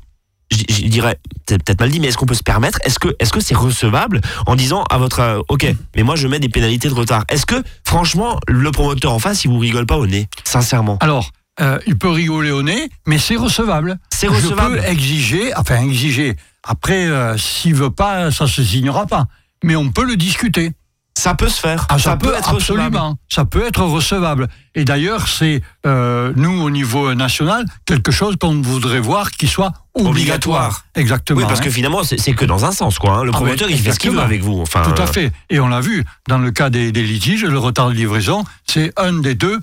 je 0.50 0.64
je 0.70 0.88
dirais, 0.88 1.20
c'est 1.48 1.62
peut-être 1.62 1.82
mal 1.82 1.92
dit, 1.92 2.00
mais 2.00 2.08
est-ce 2.08 2.18
qu'on 2.18 2.26
peut 2.26 2.34
se 2.34 2.44
permettre? 2.44 2.80
Est-ce 2.86 3.00
que 3.00 3.16
est-ce 3.20 3.34
que 3.34 3.42
c'est 3.42 3.56
recevable 3.56 4.22
en 4.46 4.56
disant 4.56 4.84
à 4.90 4.98
votre 4.98 5.20
euh, 5.20 5.40
OK, 5.50 5.68
mais 5.96 6.04
moi 6.04 6.16
je 6.16 6.28
mets 6.28 6.40
des 6.40 6.48
pénalités 6.50 6.88
de 6.88 6.94
retard. 6.94 7.26
Est-ce 7.28 7.46
que 7.46 7.62
franchement 7.84 8.40
le 8.48 8.72
promoteur 8.72 9.12
en 9.12 9.20
face, 9.20 9.44
il 9.44 9.50
vous 9.50 9.60
rigole 9.60 9.86
pas 9.86 9.98
au 9.98 10.08
nez, 10.08 10.30
sincèrement? 10.46 10.98
Alors, 11.02 11.32
euh, 11.60 11.80
il 11.88 11.98
peut 11.98 12.10
rigoler 12.10 12.52
au 12.52 12.62
nez, 12.64 12.90
mais 13.06 13.18
c'est 13.18 13.36
recevable. 13.36 13.98
C'est 14.14 14.28
Je 14.28 14.34
recevable. 14.34 14.78
peux 14.78 14.84
exiger, 14.86 15.56
enfin 15.56 15.82
exiger. 15.82 16.36
Après, 16.64 17.06
euh, 17.08 17.38
s'il 17.38 17.76
veut 17.76 17.92
pas, 17.92 18.30
ça 18.32 18.48
se 18.48 18.64
signera 18.64 19.06
pas. 19.08 19.26
Mais 19.64 19.76
on 19.76 19.90
peut 19.92 20.06
le 20.06 20.16
discuter. 20.16 20.72
Ça 21.18 21.34
peut 21.34 21.50
se 21.50 21.60
faire. 21.60 21.88
Ah, 21.90 21.98
ça, 21.98 22.16
peut, 22.16 22.36
être 22.36 22.54
recevable. 22.54 22.96
absolument. 22.96 23.18
Ça 23.28 23.44
peut 23.44 23.66
être 23.66 23.82
recevable. 23.82 24.48
Et 24.76 24.86
d'ailleurs, 24.86 25.28
c'est 25.28 25.64
euh, 25.88 26.32
nous 26.36 26.62
au 26.62 26.70
niveau 26.70 27.16
national 27.16 27.66
quelque 27.86 28.12
chose 28.12 28.36
qu'on 28.40 28.62
voudrait 28.62 29.00
voir 29.00 29.32
qui 29.32 29.48
soit 29.48 29.74
obligatoire. 29.96 30.12
Obligatoire. 30.12 30.86
Exactement. 30.94 31.40
Oui, 31.40 31.46
parce 31.48 31.60
hein. 31.60 31.64
que 31.64 31.70
finalement, 31.72 32.04
c'est 32.04 32.34
que 32.34 32.46
dans 32.46 32.66
un 32.66 32.72
sens, 32.72 33.00
quoi. 33.00 33.14
hein. 33.18 33.24
Le 33.24 33.32
Ah 33.34 33.38
promoteur, 33.38 33.68
il 33.72 33.80
fait 33.80 33.94
ce 33.94 34.00
qu'il 34.00 34.12
veut 34.12 34.20
avec 34.20 34.44
vous. 34.44 34.62
Enfin, 34.62 34.84
Tout 34.84 35.02
à 35.02 35.06
euh, 35.06 35.08
fait. 35.12 35.32
Et 35.50 35.60
on 35.60 35.68
l'a 35.70 35.82
vu 35.82 36.06
dans 36.28 36.38
le 36.38 36.52
cas 36.52 36.70
des, 36.70 36.92
des 36.92 37.02
litiges, 37.02 37.44
le 37.44 37.58
retard 37.58 37.88
de 37.90 37.94
livraison, 37.96 38.44
c'est 38.68 38.94
un 38.96 39.14
des 39.14 39.34
deux 39.34 39.60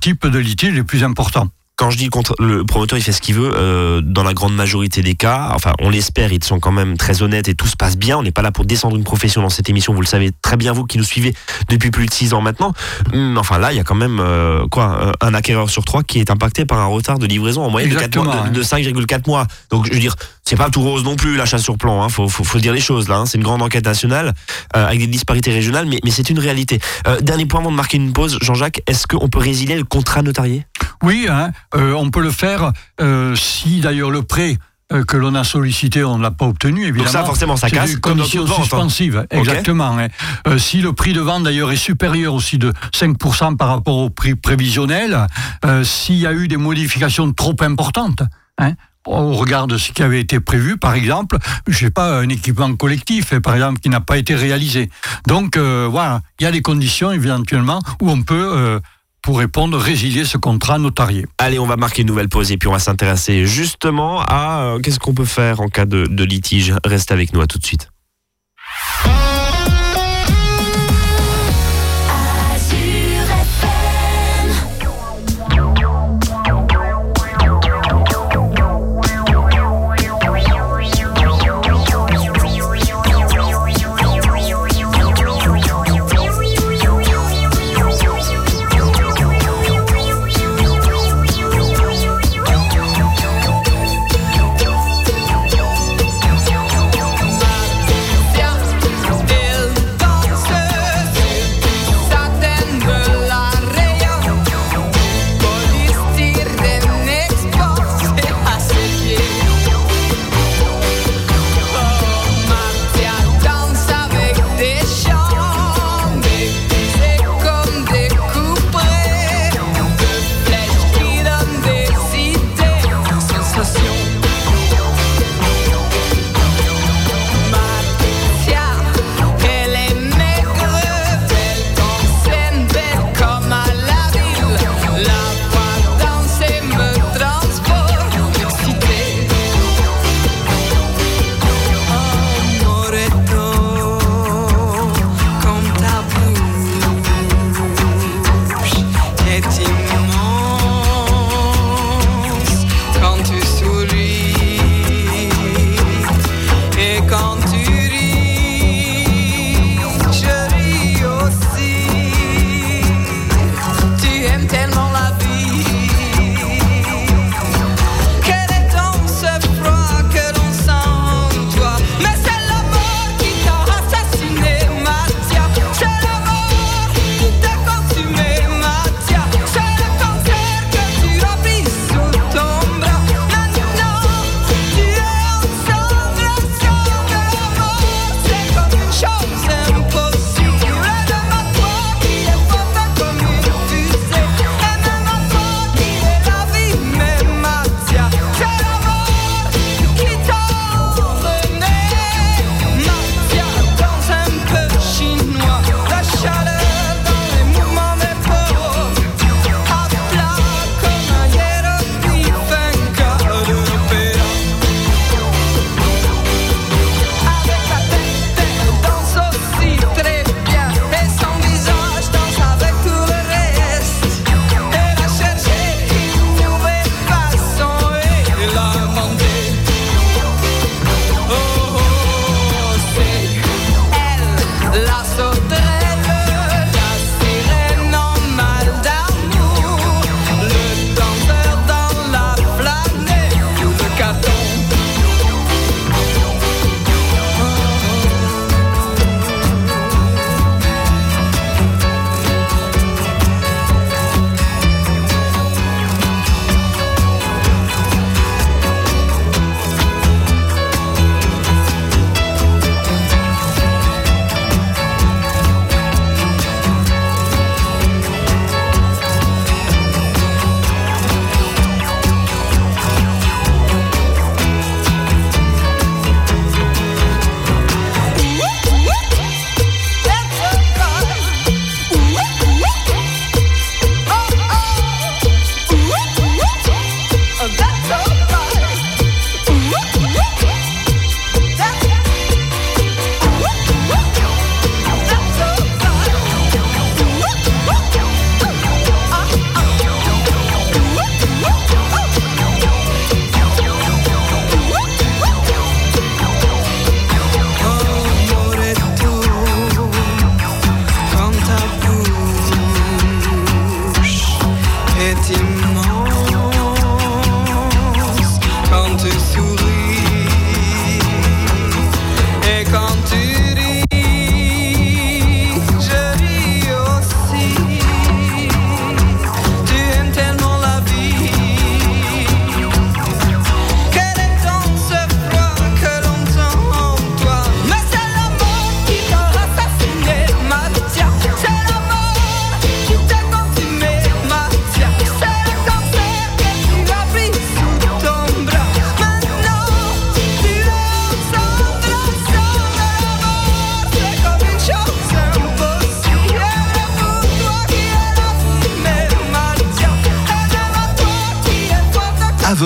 types 0.00 0.26
de 0.26 0.38
litiges 0.38 0.74
les 0.74 0.84
plus 0.84 1.04
importants. 1.04 1.48
Quand 1.76 1.90
je 1.90 1.98
dis 1.98 2.08
le 2.38 2.64
promoteur 2.64 2.98
il 2.98 3.02
fait 3.02 3.12
ce 3.12 3.20
qu'il 3.20 3.34
veut, 3.34 3.52
euh, 3.54 4.00
dans 4.00 4.22
la 4.22 4.32
grande 4.32 4.54
majorité 4.54 5.02
des 5.02 5.14
cas, 5.14 5.50
enfin 5.54 5.72
on 5.78 5.90
l'espère, 5.90 6.32
ils 6.32 6.42
sont 6.42 6.58
quand 6.58 6.72
même 6.72 6.96
très 6.96 7.22
honnêtes 7.22 7.48
et 7.48 7.54
tout 7.54 7.66
se 7.66 7.76
passe 7.76 7.98
bien. 7.98 8.16
On 8.16 8.22
n'est 8.22 8.32
pas 8.32 8.40
là 8.42 8.50
pour 8.50 8.64
descendre 8.64 8.96
une 8.96 9.04
profession 9.04 9.42
dans 9.42 9.50
cette 9.50 9.68
émission, 9.68 9.92
vous 9.92 10.00
le 10.00 10.06
savez 10.06 10.30
très 10.40 10.56
bien 10.56 10.72
vous 10.72 10.84
qui 10.84 10.96
nous 10.96 11.04
suivez 11.04 11.34
depuis 11.68 11.90
plus 11.90 12.06
de 12.06 12.12
six 12.12 12.32
ans 12.32 12.40
maintenant. 12.40 12.72
Hum, 13.12 13.36
enfin 13.36 13.58
là, 13.58 13.72
il 13.72 13.76
y 13.76 13.80
a 13.80 13.84
quand 13.84 13.94
même 13.94 14.20
euh, 14.20 14.66
quoi, 14.68 15.12
un 15.20 15.34
acquéreur 15.34 15.68
sur 15.68 15.84
trois 15.84 16.02
qui 16.02 16.18
est 16.18 16.30
impacté 16.30 16.64
par 16.64 16.78
un 16.78 16.86
retard 16.86 17.18
de 17.18 17.26
livraison 17.26 17.62
en 17.62 17.70
moyenne 17.70 17.92
mois, 18.16 18.46
hein. 18.46 18.50
de 18.50 18.62
5,4 18.62 19.26
mois. 19.26 19.46
Donc 19.70 19.86
je 19.86 19.92
veux 19.92 20.00
dire, 20.00 20.14
c'est 20.44 20.56
pas 20.56 20.70
tout 20.70 20.80
rose 20.80 21.04
non 21.04 21.16
plus 21.16 21.36
l'achat 21.36 21.58
sur 21.58 21.76
plan. 21.76 22.02
Hein, 22.02 22.08
faut, 22.08 22.28
faut, 22.28 22.44
faut 22.44 22.58
dire 22.58 22.72
les 22.72 22.80
choses 22.80 23.08
là. 23.08 23.16
hein. 23.18 23.26
C'est 23.26 23.36
une 23.36 23.44
grande 23.44 23.60
enquête 23.62 23.84
nationale 23.84 24.32
euh, 24.74 24.86
avec 24.86 25.00
des 25.00 25.06
disparités 25.08 25.52
régionales, 25.52 25.86
mais, 25.86 25.98
mais 26.04 26.10
c'est 26.10 26.30
une 26.30 26.38
réalité. 26.38 26.80
Euh, 27.06 27.20
dernier 27.20 27.44
point 27.44 27.60
avant 27.60 27.70
de 27.70 27.76
marquer 27.76 27.98
une 27.98 28.12
pause, 28.14 28.38
Jean-Jacques, 28.40 28.80
est-ce 28.86 29.06
qu'on 29.06 29.28
peut 29.28 29.40
résilier 29.40 29.76
le 29.76 29.84
contrat 29.84 30.22
notarié? 30.22 30.64
Oui, 31.02 31.26
hein, 31.28 31.50
euh, 31.74 31.92
on 31.94 32.10
peut 32.10 32.22
le 32.22 32.30
faire 32.30 32.72
euh, 33.00 33.34
si 33.34 33.80
d'ailleurs 33.80 34.10
le 34.10 34.22
prêt 34.22 34.58
euh, 34.92 35.02
que 35.04 35.16
l'on 35.16 35.34
a 35.34 35.42
sollicité, 35.42 36.04
on 36.04 36.18
ne 36.18 36.22
l'a 36.22 36.30
pas 36.30 36.46
obtenu, 36.46 36.82
évidemment. 36.82 37.04
Donc 37.04 37.12
ça, 37.12 37.24
forcément, 37.24 37.56
ça 37.56 37.68
casse, 37.68 37.96
comme 37.96 38.20
hein. 38.20 38.24
suspensives, 38.24 39.26
exactement. 39.30 39.98
hein. 39.98 40.06
Euh, 40.46 40.58
si 40.58 40.80
le 40.80 40.92
prix 40.92 41.12
de 41.12 41.20
vente 41.20 41.42
d'ailleurs 41.42 41.72
est 41.72 41.76
supérieur 41.76 42.34
aussi 42.34 42.56
de 42.56 42.72
5% 42.94 43.56
par 43.56 43.68
rapport 43.68 43.96
au 43.96 44.10
prix 44.10 44.36
prévisionnel, 44.36 45.26
euh, 45.64 45.82
s'il 45.82 46.16
y 46.18 46.26
a 46.26 46.32
eu 46.32 46.46
des 46.46 46.56
modifications 46.56 47.32
trop 47.32 47.56
importantes, 47.62 48.22
hein, 48.58 48.74
au 49.06 49.32
regard 49.34 49.66
de 49.66 49.76
ce 49.76 49.92
qui 49.92 50.02
avait 50.02 50.20
été 50.20 50.40
prévu, 50.40 50.76
par 50.76 50.94
exemple, 50.94 51.38
je 51.66 51.76
sais 51.76 51.90
pas, 51.90 52.20
un 52.20 52.28
équipement 52.28 52.74
collectif, 52.74 53.38
par 53.40 53.54
exemple, 53.54 53.80
qui 53.80 53.88
n'a 53.88 54.00
pas 54.00 54.18
été 54.18 54.34
réalisé. 54.34 54.90
Donc 55.26 55.56
euh, 55.56 55.88
voilà, 55.90 56.20
il 56.38 56.44
y 56.44 56.46
a 56.46 56.52
des 56.52 56.62
conditions 56.62 57.12
éventuellement 57.12 57.80
où 58.00 58.10
on 58.10 58.22
peut, 58.22 58.52
euh, 58.56 58.80
pour 59.26 59.40
répondre, 59.40 59.76
résilier 59.76 60.24
ce 60.24 60.38
contrat 60.38 60.78
notarié. 60.78 61.26
Allez, 61.36 61.58
on 61.58 61.66
va 61.66 61.76
marquer 61.76 62.02
une 62.02 62.08
nouvelle 62.08 62.28
pause 62.28 62.52
et 62.52 62.58
puis 62.58 62.68
on 62.68 62.72
va 62.72 62.78
s'intéresser 62.78 63.44
justement 63.44 64.22
à 64.22 64.60
euh, 64.60 64.78
qu'est-ce 64.78 65.00
qu'on 65.00 65.14
peut 65.14 65.24
faire 65.24 65.60
en 65.60 65.66
cas 65.66 65.84
de, 65.84 66.06
de 66.06 66.22
litige. 66.22 66.72
Reste 66.84 67.10
avec 67.10 67.32
nous, 67.32 67.40
à 67.40 67.48
tout 67.48 67.58
de 67.58 67.66
suite. 67.66 67.88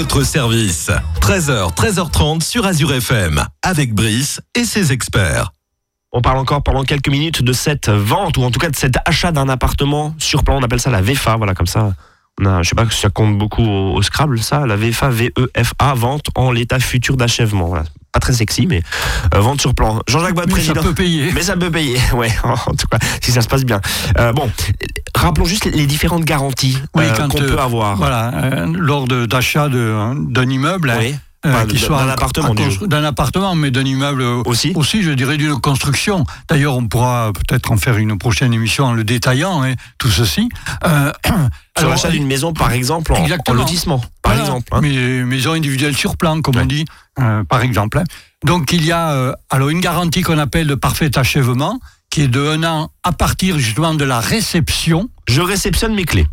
Service. 0.08 0.90
13h, 1.20 1.74
13h30 1.74 2.42
sur 2.42 2.64
Azure 2.64 2.92
FM, 2.94 3.44
avec 3.62 3.94
Brice 3.94 4.40
et 4.54 4.64
ses 4.64 4.92
experts. 4.92 5.52
On 6.12 6.22
parle 6.22 6.38
encore 6.38 6.62
pendant 6.62 6.84
quelques 6.84 7.08
minutes 7.08 7.42
de 7.42 7.52
cette 7.52 7.90
vente, 7.90 8.38
ou 8.38 8.42
en 8.42 8.50
tout 8.50 8.58
cas 8.58 8.70
de 8.70 8.76
cet 8.76 8.96
achat 9.04 9.30
d'un 9.30 9.48
appartement 9.48 10.14
sur 10.18 10.42
plan. 10.42 10.58
On 10.58 10.62
appelle 10.62 10.80
ça 10.80 10.90
la 10.90 11.02
VFA, 11.02 11.36
voilà, 11.36 11.54
comme 11.54 11.66
ça. 11.66 11.92
On 12.40 12.46
a, 12.46 12.62
je 12.62 12.70
sais 12.70 12.74
pas 12.74 12.88
si 12.90 12.98
ça 12.98 13.10
compte 13.10 13.36
beaucoup 13.36 13.62
au, 13.62 14.00
Scrabble, 14.00 14.38
ça. 14.42 14.66
La 14.66 14.76
VFA, 14.76 15.10
V-E-F-A, 15.10 15.94
vente 15.94 16.26
en 16.34 16.50
l'état 16.50 16.80
futur 16.80 17.16
d'achèvement. 17.16 17.74
Pas 18.12 18.18
très 18.20 18.32
sexy, 18.32 18.66
mais 18.66 18.82
euh, 19.34 19.40
vente 19.40 19.60
sur 19.60 19.72
plan. 19.74 20.00
Jean-Jacques 20.08 20.34
Bois, 20.34 20.44
Mais 20.46 20.52
ça 20.52 20.56
président. 20.72 20.82
peut 20.82 20.94
payer. 20.94 21.30
Mais 21.32 21.42
ça 21.42 21.56
peut 21.56 21.70
payer, 21.70 21.98
ouais, 22.14 22.32
en 22.42 22.56
tout 22.74 22.86
cas, 22.90 22.98
si 23.22 23.30
ça 23.30 23.40
se 23.40 23.46
passe 23.48 23.64
bien. 23.64 23.80
Euh, 24.18 24.32
bon, 24.32 24.50
rappelons 25.14 25.44
juste 25.46 25.66
les, 25.66 25.86
différentes 25.86 26.24
garanties 26.24 26.76
Oui, 26.96 27.04
euh, 27.06 27.28
qu'on 27.28 27.40
euh, 27.40 27.48
peut 27.54 27.60
avoir. 27.60 27.96
Voilà, 27.96 28.64
lors 28.66 29.06
d'achat 29.06 29.68
de- 29.68 30.14
d'un 30.28 30.48
immeuble, 30.48 30.90
hein, 30.90 30.96
Oui, 30.98 31.14
euh, 31.46 31.64
qui 31.66 31.74
d'un- 31.76 31.86
soit 31.86 31.98
d'un 31.98 32.06
en- 32.06 32.08
appartement, 32.10 32.54
d'un 32.54 33.04
appartement, 33.04 33.54
mais 33.54 33.70
d'un 33.70 33.84
immeuble 33.84 34.22
aussi. 34.22 34.72
aussi, 34.74 35.02
je 35.02 35.10
dirais, 35.10 35.36
d'une 35.36 35.58
construction. 35.60 36.24
D'ailleurs, 36.48 36.76
on 36.76 36.86
pourra 36.86 37.32
peut-être 37.32 37.72
en 37.72 37.76
faire 37.76 37.96
une 37.96 38.18
prochaine 38.18 38.52
émission 38.52 38.84
en 38.86 38.92
le 38.92 39.04
détaillant, 39.04 39.62
hein, 39.62 39.74
tout 39.98 40.10
ceci. 40.10 40.48
Euh, 40.86 41.12
Sur 41.78 41.88
l'achat 41.88 42.10
d'une 42.10 42.26
maison, 42.26 42.52
par 42.52 42.72
exemple, 42.72 43.12
en, 43.14 43.24
en 43.48 43.52
lotissement, 43.54 44.00
par 44.22 44.34
Voilà, 44.34 44.40
exemple. 44.42 44.68
hein. 44.72 44.80
Mais 44.82 45.24
maison 45.24 45.52
individuelle 45.52 45.96
sur 45.96 46.16
plan, 46.18 46.42
comme 46.42 46.56
Ouais. 46.56 46.62
on 46.62 46.66
dit, 46.66 46.84
euh, 47.18 47.42
par 47.44 47.62
exemple. 47.62 47.98
hein. 47.98 48.04
Donc 48.44 48.72
il 48.72 48.84
y 48.84 48.92
a 48.92 49.12
euh, 49.12 49.32
alors 49.48 49.70
une 49.70 49.80
garantie 49.80 50.20
qu'on 50.22 50.38
appelle 50.38 50.66
de 50.66 50.74
parfait 50.74 51.16
achèvement, 51.18 51.78
qui 52.10 52.22
est 52.22 52.28
de 52.28 52.40
un 52.48 52.64
an 52.64 52.90
à 53.02 53.12
partir 53.12 53.58
justement 53.58 53.94
de 53.94 54.04
la 54.04 54.20
réception. 54.20 55.08
Je 55.28 55.40
réceptionne 55.40 55.94
mes 55.94 56.04
clés. 56.04 56.26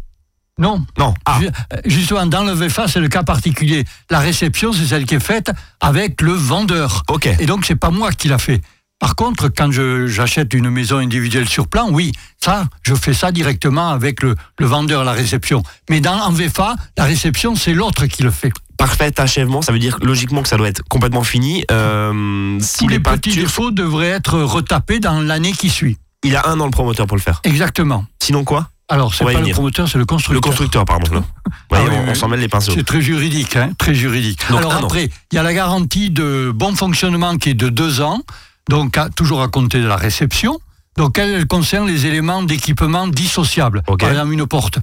Non, 0.60 0.84
Non. 0.98 1.14
Ah, 1.26 1.40
ju- 1.40 1.50
justement 1.86 2.26
dans 2.26 2.44
le 2.44 2.52
VFA, 2.54 2.88
c'est 2.88 3.00
le 3.00 3.08
cas 3.10 3.24
particulier. 3.24 3.86
La 4.10 4.20
réception, 4.20 4.74
c'est 4.74 4.86
celle 4.86 5.06
qui 5.06 5.16
est 5.16 5.20
faite 5.20 5.52
avec 5.82 6.22
le 6.22 6.32
vendeur. 6.34 7.04
ok. 7.10 7.28
Et 7.40 7.46
donc 7.46 7.66
c'est 7.66 7.76
pas 7.76 7.92
moi 7.92 8.12
qui 8.12 8.28
l'a 8.28 8.38
fait. 8.40 8.62
Par 9.00 9.16
contre, 9.16 9.50
quand 9.50 9.70
j'achète 10.08 10.56
une 10.56 10.72
maison 10.72 10.98
individuelle 10.98 11.48
sur 11.48 11.68
plan, 11.68 11.88
oui, 11.92 12.12
ça, 12.44 12.66
je 12.82 12.96
fais 12.96 13.14
ça 13.14 13.32
directement 13.32 13.90
avec 13.92 14.24
le, 14.24 14.36
le 14.58 14.66
vendeur 14.66 15.02
à 15.02 15.04
la 15.04 15.12
réception. 15.12 15.62
Mais 15.92 16.00
dans 16.02 16.18
en 16.20 16.32
VFA, 16.32 16.76
la 16.98 17.04
réception, 17.04 17.56
c'est 17.56 17.74
l'autre 17.76 18.08
qui 18.08 18.24
le 18.24 18.32
fait. 18.32 18.52
Parfait 18.76 19.14
achèvement, 19.20 19.62
ça 19.62 19.72
veut 19.72 19.78
dire 19.80 19.98
logiquement 20.02 20.42
que 20.42 20.50
ça 20.50 20.58
doit 20.58 20.68
être 20.68 20.82
complètement 20.90 21.24
fini. 21.24 21.64
Euh, 21.72 22.58
si 22.60 22.80
Tous 22.80 22.88
les 22.88 23.00
petits 23.00 23.36
défauts 23.36 23.70
devraient 23.70 24.08
être 24.10 24.40
retapés 24.40 25.00
dans 25.00 25.20
l'année 25.22 25.52
qui 25.54 25.70
suit. 25.70 25.98
Il 26.24 26.36
a 26.36 26.48
un 26.48 26.60
an 26.60 26.66
le 26.66 26.72
promoteur 26.72 27.06
pour 27.06 27.18
le 27.18 27.22
faire. 27.22 27.42
Exactement. 27.44 28.06
Sinon 28.22 28.44
quoi? 28.44 28.70
Alors, 28.90 29.14
c'est 29.14 29.26
pas 29.26 29.34
le 29.34 29.52
promoteur, 29.52 29.90
c'est 29.90 29.98
le 29.98 30.06
constructeur. 30.06 30.34
Le 30.36 30.42
constructeur, 30.42 30.86
pardon. 30.86 31.16
là. 31.16 31.24
Ah 31.70 31.82
oui, 31.84 31.96
on, 32.08 32.16
s'en 32.16 32.30
mêle 32.30 32.40
les 32.40 32.48
pinceaux. 32.48 32.72
C'est 32.74 32.86
très 32.86 33.02
juridique, 33.02 33.58
hein, 33.58 33.72
très 33.78 33.94
juridique. 33.94 34.40
Donc, 34.50 34.60
Alors 34.60 34.76
an. 34.76 34.84
après, 34.86 35.10
il 35.32 35.36
y 35.36 35.38
a 35.38 35.44
la 35.44 35.54
garantie 35.54 36.10
de 36.10 36.50
bon 36.56 36.74
fonctionnement 36.76 37.38
qui 37.38 37.50
est 37.50 37.54
de 37.56 37.68
deux 37.68 38.00
ans, 38.00 38.22
donc 38.70 38.98
à- 38.98 39.10
toujours 39.10 39.42
à 39.42 39.50
compter 39.50 39.82
de 39.82 39.88
la 39.88 39.98
réception. 39.98 40.60
Donc 40.96 41.18
elle, 41.20 41.32
elle 41.32 41.46
concerne 41.46 41.86
les 41.86 42.06
éléments 42.06 42.42
d'équipement 42.42 43.08
dissociables. 43.08 43.84
Par 43.84 44.10
exemple, 44.10 44.32
une 44.32 44.48
porte. 44.48 44.80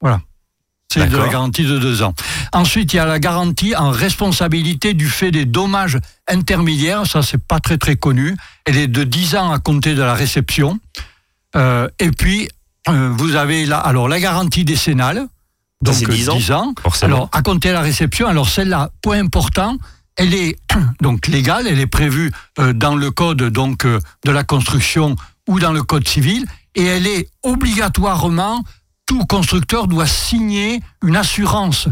Voilà. 0.00 0.20
C'est 0.92 1.06
de 1.08 1.16
la 1.16 1.28
garantie 1.28 1.64
de 1.64 1.78
deux 1.78 2.02
ans. 2.02 2.14
Ensuite, 2.52 2.92
il 2.92 2.96
y 2.96 3.00
a 3.00 3.06
la 3.06 3.18
garantie 3.18 3.74
en 3.76 3.90
responsabilité 3.90 4.94
du 4.94 5.08
fait 5.08 5.30
des 5.30 5.44
dommages 5.44 5.98
intermédiaires. 6.28 7.06
Ça, 7.06 7.22
c'est 7.22 7.42
pas 7.44 7.60
très 7.60 7.78
très 7.78 7.96
connu. 7.96 8.36
Elle 8.64 8.78
est 8.78 8.86
de 8.86 9.02
10 9.02 9.36
ans 9.36 9.50
à 9.50 9.58
compter 9.58 9.94
de 9.94 10.02
la 10.02 10.14
réception. 10.14 10.78
Euh, 11.56 11.88
et 11.98 12.10
puis, 12.10 12.48
euh, 12.88 13.10
vous 13.16 13.34
avez 13.36 13.66
là, 13.66 13.78
alors 13.78 14.08
la 14.08 14.20
garantie 14.20 14.64
décennale. 14.64 15.26
Donc 15.82 15.94
c'est 15.94 16.08
10 16.08 16.30
ans, 16.30 16.36
10 16.36 16.52
ans. 16.52 16.74
Alors, 17.02 17.28
à 17.32 17.42
compter 17.42 17.70
la 17.72 17.80
réception, 17.80 18.26
alors 18.26 18.48
celle-là, 18.48 18.90
point 19.02 19.18
important, 19.20 19.76
elle 20.16 20.32
est 20.34 20.56
donc 21.02 21.26
légale, 21.26 21.66
elle 21.66 21.80
est 21.80 21.86
prévue 21.86 22.32
euh, 22.58 22.72
dans 22.72 22.96
le 22.96 23.10
code 23.10 23.42
donc 23.42 23.84
euh, 23.84 24.00
de 24.24 24.30
la 24.30 24.44
construction 24.44 25.16
ou 25.48 25.60
dans 25.60 25.72
le 25.72 25.82
code 25.82 26.08
civil, 26.08 26.46
et 26.74 26.84
elle 26.84 27.06
est 27.06 27.28
obligatoirement, 27.42 28.62
tout 29.06 29.24
constructeur 29.26 29.86
doit 29.88 30.06
signer 30.06 30.80
une 31.02 31.16
assurance. 31.16 31.88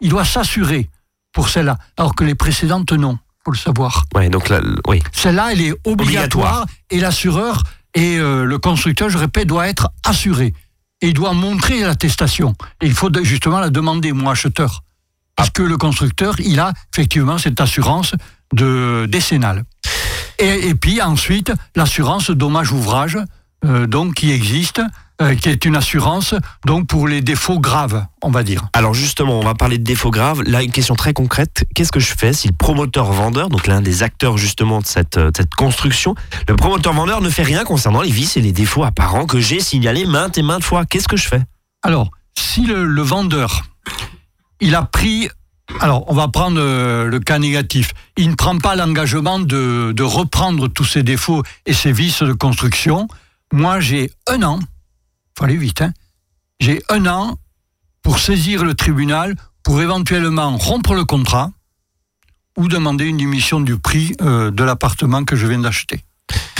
Il 0.00 0.10
doit 0.10 0.24
s'assurer 0.24 0.90
pour 1.32 1.48
celle-là, 1.48 1.78
alors 1.96 2.16
que 2.16 2.24
les 2.24 2.34
précédentes, 2.34 2.92
non, 2.92 3.18
faut 3.44 3.52
le 3.52 3.56
savoir. 3.56 4.06
Ouais, 4.16 4.28
donc 4.28 4.48
là, 4.48 4.60
oui. 4.88 5.00
Celle-là, 5.12 5.52
elle 5.52 5.60
est 5.60 5.72
obligatoire, 5.84 6.62
Obligatoire. 6.62 6.66
et 6.90 6.98
l'assureur 6.98 7.62
et 7.94 8.18
euh, 8.18 8.44
le 8.44 8.58
constructeur, 8.58 9.08
je 9.08 9.18
répète, 9.18 9.46
doit 9.46 9.68
être 9.68 9.90
assuré. 10.04 10.54
Il 11.02 11.14
doit 11.14 11.32
montrer 11.32 11.80
l'attestation. 11.80 12.54
Il 12.82 12.92
faut 12.92 13.10
justement 13.22 13.58
la 13.58 13.70
demander, 13.70 14.12
moi, 14.12 14.32
acheteur. 14.32 14.82
Parce 15.34 15.50
que 15.50 15.62
le 15.62 15.76
constructeur, 15.76 16.38
il 16.40 16.60
a 16.60 16.72
effectivement 16.92 17.38
cette 17.38 17.60
assurance 17.60 18.14
de 18.52 19.06
décennale. 19.08 19.64
Et, 20.38 20.74
puis 20.74 21.02
ensuite, 21.02 21.52
l'assurance 21.76 22.30
dommage 22.30 22.72
ouvrage, 22.72 23.18
euh, 23.64 23.86
donc 23.86 24.14
qui 24.14 24.30
existe, 24.30 24.80
euh, 25.20 25.34
qui 25.34 25.48
est 25.48 25.64
une 25.64 25.76
assurance 25.76 26.34
donc 26.66 26.86
pour 26.86 27.08
les 27.08 27.20
défauts 27.20 27.58
graves, 27.58 28.06
on 28.22 28.30
va 28.30 28.42
dire. 28.42 28.68
Alors 28.72 28.94
justement, 28.94 29.38
on 29.38 29.44
va 29.44 29.54
parler 29.54 29.78
de 29.78 29.84
défauts 29.84 30.10
graves. 30.10 30.42
Là, 30.42 30.62
une 30.62 30.72
question 30.72 30.94
très 30.94 31.12
concrète. 31.12 31.64
Qu'est-ce 31.74 31.92
que 31.92 32.00
je 32.00 32.14
fais 32.16 32.32
si 32.32 32.48
le 32.48 32.54
promoteur-vendeur, 32.54 33.48
donc 33.48 33.66
l'un 33.66 33.80
des 33.80 34.02
acteurs 34.02 34.38
justement 34.38 34.80
de 34.80 34.86
cette, 34.86 35.16
euh, 35.16 35.30
de 35.30 35.36
cette 35.36 35.54
construction, 35.54 36.14
le 36.48 36.56
promoteur-vendeur 36.56 37.20
ne 37.20 37.30
fait 37.30 37.42
rien 37.42 37.64
concernant 37.64 38.02
les 38.02 38.10
vices 38.10 38.36
et 38.36 38.40
les 38.40 38.52
défauts 38.52 38.84
apparents 38.84 39.26
que 39.26 39.40
j'ai 39.40 39.60
signalés 39.60 40.06
maintes 40.06 40.38
et 40.38 40.42
maintes 40.42 40.64
fois? 40.64 40.84
Qu'est-ce 40.84 41.08
que 41.08 41.16
je 41.16 41.28
fais? 41.28 41.42
Alors, 41.82 42.10
si 42.38 42.62
le, 42.62 42.84
le 42.84 43.02
vendeur, 43.02 43.62
il 44.60 44.74
a 44.74 44.82
pris, 44.82 45.28
alors 45.80 46.04
on 46.08 46.14
va 46.14 46.28
prendre 46.28 46.60
euh, 46.60 47.06
le 47.06 47.20
cas 47.20 47.38
négatif, 47.38 47.92
il 48.16 48.30
ne 48.30 48.34
prend 48.34 48.58
pas 48.58 48.76
l'engagement 48.76 49.38
de, 49.38 49.92
de 49.92 50.02
reprendre 50.02 50.68
tous 50.68 50.84
ses 50.84 51.02
défauts 51.02 51.42
et 51.66 51.72
ses 51.72 51.92
vices 51.92 52.22
de 52.22 52.32
construction, 52.32 53.08
moi 53.52 53.80
j'ai 53.80 54.10
un 54.28 54.42
an, 54.42 54.58
faut 55.40 55.46
aller 55.46 55.56
vite, 55.56 55.80
hein, 55.80 55.92
j'ai 56.60 56.82
un 56.90 57.06
an 57.06 57.38
pour 58.02 58.18
saisir 58.18 58.62
le 58.62 58.74
tribunal 58.74 59.34
pour 59.62 59.80
éventuellement 59.80 60.56
rompre 60.58 60.92
le 60.94 61.04
contrat 61.06 61.50
ou 62.58 62.68
demander 62.68 63.06
une 63.06 63.16
diminution 63.16 63.60
du 63.60 63.78
prix 63.78 64.14
euh, 64.20 64.50
de 64.50 64.62
l'appartement 64.64 65.24
que 65.24 65.36
je 65.36 65.46
viens 65.46 65.60
d'acheter. 65.60 66.04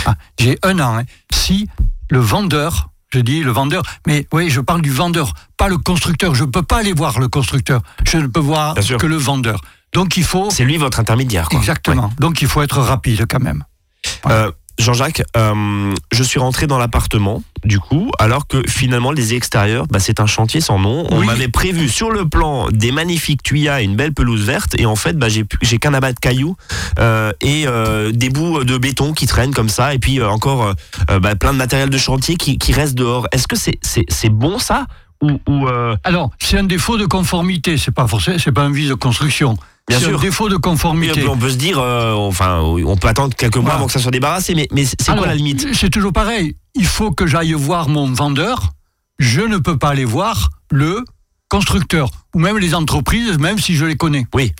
Ah, 0.07 0.15
j'ai 0.39 0.57
un 0.63 0.79
an. 0.79 0.97
hein. 0.97 1.03
Si 1.31 1.69
le 2.09 2.17
vendeur, 2.19 2.89
je 3.13 3.19
dis 3.19 3.43
le 3.43 3.51
vendeur, 3.51 3.83
mais 4.07 4.25
oui, 4.33 4.49
je 4.49 4.61
parle 4.61 4.81
du 4.81 4.89
vendeur, 4.91 5.33
pas 5.57 5.67
le 5.69 5.77
constructeur. 5.77 6.33
Je 6.33 6.43
ne 6.43 6.49
peux 6.49 6.63
pas 6.63 6.79
aller 6.79 6.93
voir 6.93 7.19
le 7.19 7.27
constructeur. 7.27 7.83
Je 8.07 8.17
ne 8.17 8.25
peux 8.27 8.39
voir 8.39 8.73
Bien 8.73 8.81
sûr. 8.83 8.97
que 8.97 9.05
le 9.05 9.15
vendeur. 9.17 9.61
Donc 9.93 10.17
il 10.17 10.23
faut. 10.23 10.49
C'est 10.49 10.65
lui 10.65 10.77
votre 10.77 10.99
intermédiaire. 10.99 11.49
Quoi. 11.49 11.59
Exactement. 11.59 12.11
Donc 12.19 12.41
il 12.41 12.47
faut 12.47 12.63
être 12.63 12.79
rapide 12.79 13.25
quand 13.29 13.41
même. 13.41 13.63
Euh, 14.25 14.51
Jean-Jacques, 14.81 15.23
euh, 15.37 15.93
je 16.11 16.23
suis 16.23 16.39
rentré 16.39 16.65
dans 16.67 16.77
l'appartement, 16.77 17.43
du 17.63 17.79
coup, 17.79 18.11
alors 18.19 18.47
que 18.47 18.63
finalement, 18.67 19.11
les 19.11 19.33
extérieurs, 19.35 19.85
bah, 19.87 19.99
c'est 19.99 20.19
un 20.19 20.25
chantier 20.25 20.59
sans 20.59 20.79
nom. 20.79 21.05
On 21.11 21.19
Oui. 21.19 21.27
m'avait 21.27 21.47
prévu 21.47 21.87
sur 21.87 22.09
le 22.11 22.27
plan 22.27 22.67
des 22.71 22.91
magnifiques 22.91 23.43
tuyas 23.43 23.81
et 23.81 23.83
une 23.83 23.95
belle 23.95 24.13
pelouse 24.13 24.43
verte, 24.43 24.73
et 24.79 24.85
en 24.85 24.95
fait, 24.95 25.17
bah, 25.17 25.27
j'ai 25.29 25.77
qu'un 25.77 25.93
abat 25.93 26.13
de 26.13 26.19
cailloux 26.19 26.55
euh, 26.99 27.31
et 27.41 27.65
euh, 27.67 28.11
des 28.11 28.29
bouts 28.29 28.63
de 28.63 28.77
béton 28.77 29.13
qui 29.13 29.27
traînent 29.27 29.53
comme 29.53 29.69
ça, 29.69 29.93
et 29.93 29.99
puis 29.99 30.21
encore 30.23 30.73
bah, 31.21 31.35
plein 31.35 31.53
de 31.53 31.57
matériel 31.57 31.89
de 31.89 31.97
chantier 31.97 32.35
qui, 32.35 32.57
qui 32.57 32.73
reste 32.73 32.95
dehors. 32.95 33.27
Est-ce 33.31 33.47
que 33.47 33.55
c'est 33.55 34.29
bon 34.29 34.57
ça? 34.57 34.87
Ou, 35.21 35.39
ou, 35.47 35.67
Alors, 36.03 36.31
c'est 36.39 36.57
un 36.57 36.63
défaut 36.63 36.97
de 36.97 37.05
conformité, 37.05 37.77
c'est 37.77 37.91
pas 37.91 38.07
forcément, 38.07 38.37
c'est 38.39 38.51
pas 38.51 38.63
un 38.63 38.71
vice 38.71 38.89
de 38.89 38.95
construction. 38.95 39.55
Bien 39.87 39.99
sûr. 39.99 40.19
défaut 40.19 40.47
de 40.47 40.55
conformité. 40.57 41.27
on 41.27 41.37
peut 41.37 41.49
se 41.49 41.57
dire, 41.57 41.79
euh, 41.79 42.13
enfin, 42.13 42.59
on 42.61 42.95
peut 42.95 43.07
attendre 43.07 43.35
quelques 43.35 43.55
mois 43.57 43.63
Voilà. 43.65 43.77
avant 43.77 43.87
que 43.87 43.93
ça 43.93 43.99
soit 43.99 44.11
débarrassé, 44.11 44.55
mais, 44.55 44.67
mais 44.71 44.85
c'est 44.85 44.97
quoi 45.15 45.27
la 45.27 45.35
limite? 45.35 45.67
C'est 45.73 45.89
toujours 45.89 46.13
pareil. 46.13 46.55
Il 46.75 46.85
faut 46.85 47.11
que 47.11 47.27
j'aille 47.27 47.53
voir 47.53 47.89
mon 47.89 48.11
vendeur. 48.11 48.69
Je 49.19 49.41
ne 49.41 49.57
peux 49.57 49.77
pas 49.77 49.89
aller 49.89 50.05
voir 50.05 50.49
le 50.71 51.03
constructeur 51.49 52.09
ou 52.33 52.39
même 52.39 52.57
les 52.57 52.73
entreprises, 52.73 53.37
même 53.37 53.59
si 53.59 53.75
je 53.75 53.85
les 53.85 53.97
connais. 53.97 54.25
Oui. 54.33 54.53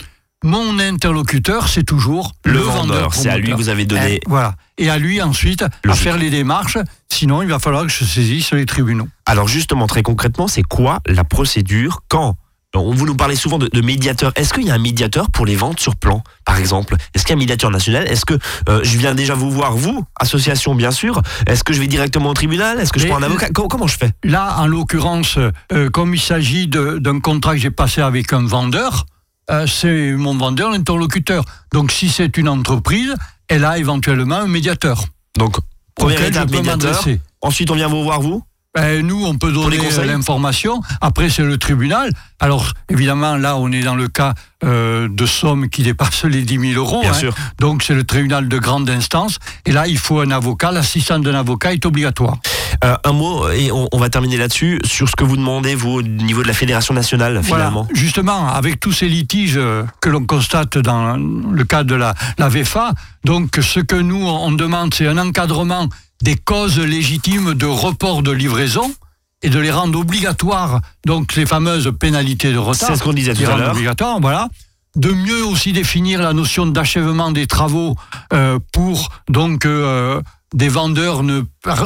Mon 0.44 0.80
interlocuteur, 0.80 1.68
c'est 1.68 1.84
toujours 1.84 2.34
Le 2.44 2.54
le, 2.54 2.60
vendeur, 2.60 3.14
c'est 3.14 3.30
à 3.30 3.38
lui 3.38 3.52
que 3.52 3.56
vous 3.56 3.70
avez 3.70 3.86
donné. 3.86 4.16
Eh, 4.16 4.22
voilà. 4.28 4.56
Et 4.80 4.90
à 4.90 4.98
lui 4.98 5.22
ensuite 5.22 5.62
à 5.62 5.70
Logique. 5.84 6.02
faire 6.04 6.18
les 6.18 6.32
démarches. 6.32 6.80
Sinon, 7.10 7.44
il 7.44 7.48
va 7.48 7.60
falloir 7.60 7.84
que 7.84 7.90
je 7.92 8.04
saisisse 8.04 8.52
les 8.52 8.66
tribunaux. 8.66 9.08
Alors 9.28 9.48
justement, 9.48 9.86
très 9.86 10.02
concrètement, 10.02 10.48
c'est 10.48 10.64
quoi 10.64 11.00
la 11.06 11.24
procédure 11.24 12.02
quand 12.10 12.38
on 12.76 12.94
vous 12.94 13.06
nous 13.06 13.16
parlez 13.16 13.36
souvent 13.36 13.58
de, 13.58 13.68
de 13.68 13.82
médiateur. 13.82 14.32
Est-ce 14.36 14.54
qu'il 14.54 14.64
y 14.66 14.72
a 14.72 14.76
un 14.76 14.80
médiateur 14.80 15.30
pour 15.30 15.46
les 15.46 15.56
ventes 15.56 15.80
sur 15.80 15.96
plan, 15.96 16.24
par 16.46 16.58
exemple? 16.58 16.96
Est-ce 17.14 17.24
qu'il 17.26 17.32
y 17.32 17.34
a 17.34 17.38
un 17.38 17.40
médiateur 17.40 17.70
national? 17.70 18.08
Est-ce 18.08 18.26
que 18.26 18.36
euh, 18.70 18.80
je 18.84 18.98
viens 18.98 19.14
déjà 19.14 19.34
vous 19.34 19.52
voir, 19.52 19.74
vous, 19.76 20.06
association 20.20 20.74
bien 20.76 20.92
sûr 20.92 21.22
Est-ce 21.48 21.64
que 21.64 21.74
je 21.74 21.80
vais 21.82 21.88
directement 21.88 22.30
au 22.30 22.34
tribunal? 22.34 22.80
Est-ce 22.80 22.94
que 22.94 23.00
je 23.00 23.06
Mais- 23.06 23.10
prends 23.12 23.20
un 23.20 23.24
avocat? 23.24 23.50
Co- 23.50 23.68
Comment 23.68 23.88
je 23.88 23.98
fais? 23.98 24.12
Là, 24.24 24.58
en 24.60 24.68
l'occurrence, 24.68 25.38
euh, 25.74 25.90
comme 25.90 26.14
il 26.16 26.22
s'agit 26.22 26.68
d'un 26.68 27.20
contrat 27.20 27.54
que 27.56 27.60
j'ai 27.62 27.72
passé 27.72 28.02
avec 28.02 28.32
un 28.32 28.46
vendeur, 28.46 29.06
euh, 29.50 29.68
c'est 29.68 30.12
mon 30.14 30.38
vendeur 30.38 30.72
l'interlocuteur. 30.72 31.44
Donc, 31.74 31.92
si 31.92 32.08
c'est 32.10 32.38
une 32.38 32.48
entreprise, 32.48 33.14
elle 33.50 33.66
a 33.66 33.78
éventuellement 33.80 34.38
un 34.38 34.48
médiateur. 34.48 35.04
Donc, 35.38 35.58
première 35.96 36.24
étape, 36.24 36.50
médiateur. 36.52 37.04
Ensuite, 37.42 37.70
on 37.72 37.76
vient 37.76 37.88
vous 37.88 38.04
voir, 38.04 38.22
vous? 38.22 38.44
Ben, 38.74 39.06
nous, 39.06 39.26
on 39.26 39.36
peut 39.36 39.52
donner 39.52 39.80
euh, 39.80 40.06
l'information. 40.06 40.80
Après, 41.02 41.30
c'est 41.30 41.44
le 41.44 41.58
tribunal. 41.58 42.10
Alors, 42.40 42.72
évidemment, 42.90 43.36
là, 43.36 43.58
on 43.58 43.70
est 43.70 43.82
dans 43.82 43.96
le 43.96 44.08
cas 44.08 44.34
euh, 44.64 45.10
de 45.12 45.26
sommes 45.26 45.68
qui 45.68 45.84
dépassent 45.84 46.24
les 46.24 46.44
10 46.44 46.74
000 46.74 46.82
euros. 46.82 47.02
Bien 47.02 47.12
hein. 47.12 47.14
sûr. 47.14 47.36
Donc, 47.60 47.84
c'est 47.84 47.94
le 47.94 48.06
tribunal 48.06 48.48
de 48.48 48.58
grande 48.60 48.90
instance. 48.90 49.40
Et 49.66 49.74
là, 49.74 49.88
il 49.88 49.98
faut 49.98 50.22
un 50.22 50.32
avocat. 50.32 50.72
L'assistance 50.72 51.20
d'un 51.20 51.36
avocat 51.36 51.74
est 51.74 51.86
obligatoire. 51.86 52.38
Euh, 52.86 52.96
un 53.04 53.12
mot, 53.12 53.50
et 53.50 53.74
on, 53.74 53.90
on 53.92 53.98
va 53.98 54.10
terminer 54.10 54.38
là-dessus, 54.38 54.80
sur 54.86 55.10
ce 55.10 55.18
que 55.18 55.26
vous 55.26 55.36
demandez, 55.36 55.76
vous, 55.76 55.90
au 55.90 56.02
niveau 56.02 56.42
de 56.42 56.48
la 56.48 56.54
Fédération 56.54 56.94
nationale, 56.94 57.44
finalement. 57.44 57.84
Voilà. 57.84 58.00
Justement, 58.00 58.48
avec 58.48 58.80
tous 58.80 58.94
ces 58.94 59.10
litiges 59.10 59.58
euh, 59.58 59.84
que 60.00 60.08
l'on 60.08 60.26
constate 60.26 60.78
dans 60.78 61.18
le 61.18 61.64
cadre 61.66 61.90
de 61.90 61.96
la, 61.96 62.14
la 62.38 62.48
VFA, 62.48 62.94
donc 63.26 63.60
ce 63.62 63.82
que 63.82 63.98
nous, 63.98 64.26
on 64.26 64.54
demande, 64.54 64.94
c'est 64.94 65.08
un 65.08 65.18
encadrement 65.18 65.90
des 66.22 66.36
causes 66.36 66.80
légitimes 66.80 67.54
de 67.54 67.66
report 67.66 68.24
de 68.24 68.32
livraison 68.32 68.94
et 69.42 69.50
de 69.50 69.60
les 69.60 69.72
rendre 69.72 70.00
obligatoires, 70.00 70.82
donc 71.06 71.36
les 71.36 71.46
fameuses 71.46 71.92
pénalités 72.00 72.54
de 72.54 72.58
retard. 72.58 72.90
C'est 72.90 72.96
ce 72.98 73.04
qu'on 73.04 73.14
disait 73.14 73.34
tout 73.34 73.44
à 73.46 73.58
l'heure. 73.58 73.72
obligatoires, 73.72 74.20
voilà. 74.20 74.48
De 74.96 75.12
mieux 75.12 75.46
aussi 75.46 75.72
définir 75.72 76.22
la 76.22 76.34
notion 76.34 76.66
d'achèvement 76.68 77.32
des 77.32 77.48
travaux 77.48 77.96
euh, 78.34 78.60
pour 78.74 79.10
donc 79.30 79.66
euh, 79.66 80.22
des 80.54 80.68
vendeurs 80.68 81.24
ne, 81.24 81.44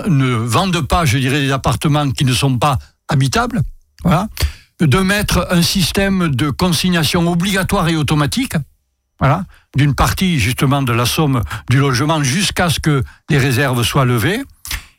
ne 0.07 0.33
vendent 0.33 0.81
pas, 0.81 1.05
je 1.05 1.19
dirais, 1.19 1.41
des 1.41 1.51
appartements 1.51 2.09
qui 2.11 2.25
ne 2.25 2.33
sont 2.33 2.57
pas 2.57 2.79
habitables. 3.07 3.61
Voilà. 4.03 4.27
De 4.79 4.97
mettre 4.97 5.47
un 5.51 5.61
système 5.61 6.29
de 6.29 6.49
consignation 6.49 7.31
obligatoire 7.31 7.87
et 7.87 7.95
automatique. 7.95 8.55
Voilà. 9.19 9.45
D'une 9.75 9.95
partie 9.95 10.39
justement 10.39 10.81
de 10.81 10.91
la 10.93 11.05
somme 11.05 11.41
du 11.69 11.77
logement 11.79 12.21
jusqu'à 12.23 12.69
ce 12.69 12.79
que 12.79 13.03
les 13.29 13.37
réserves 13.37 13.83
soient 13.83 14.05
levées. 14.05 14.41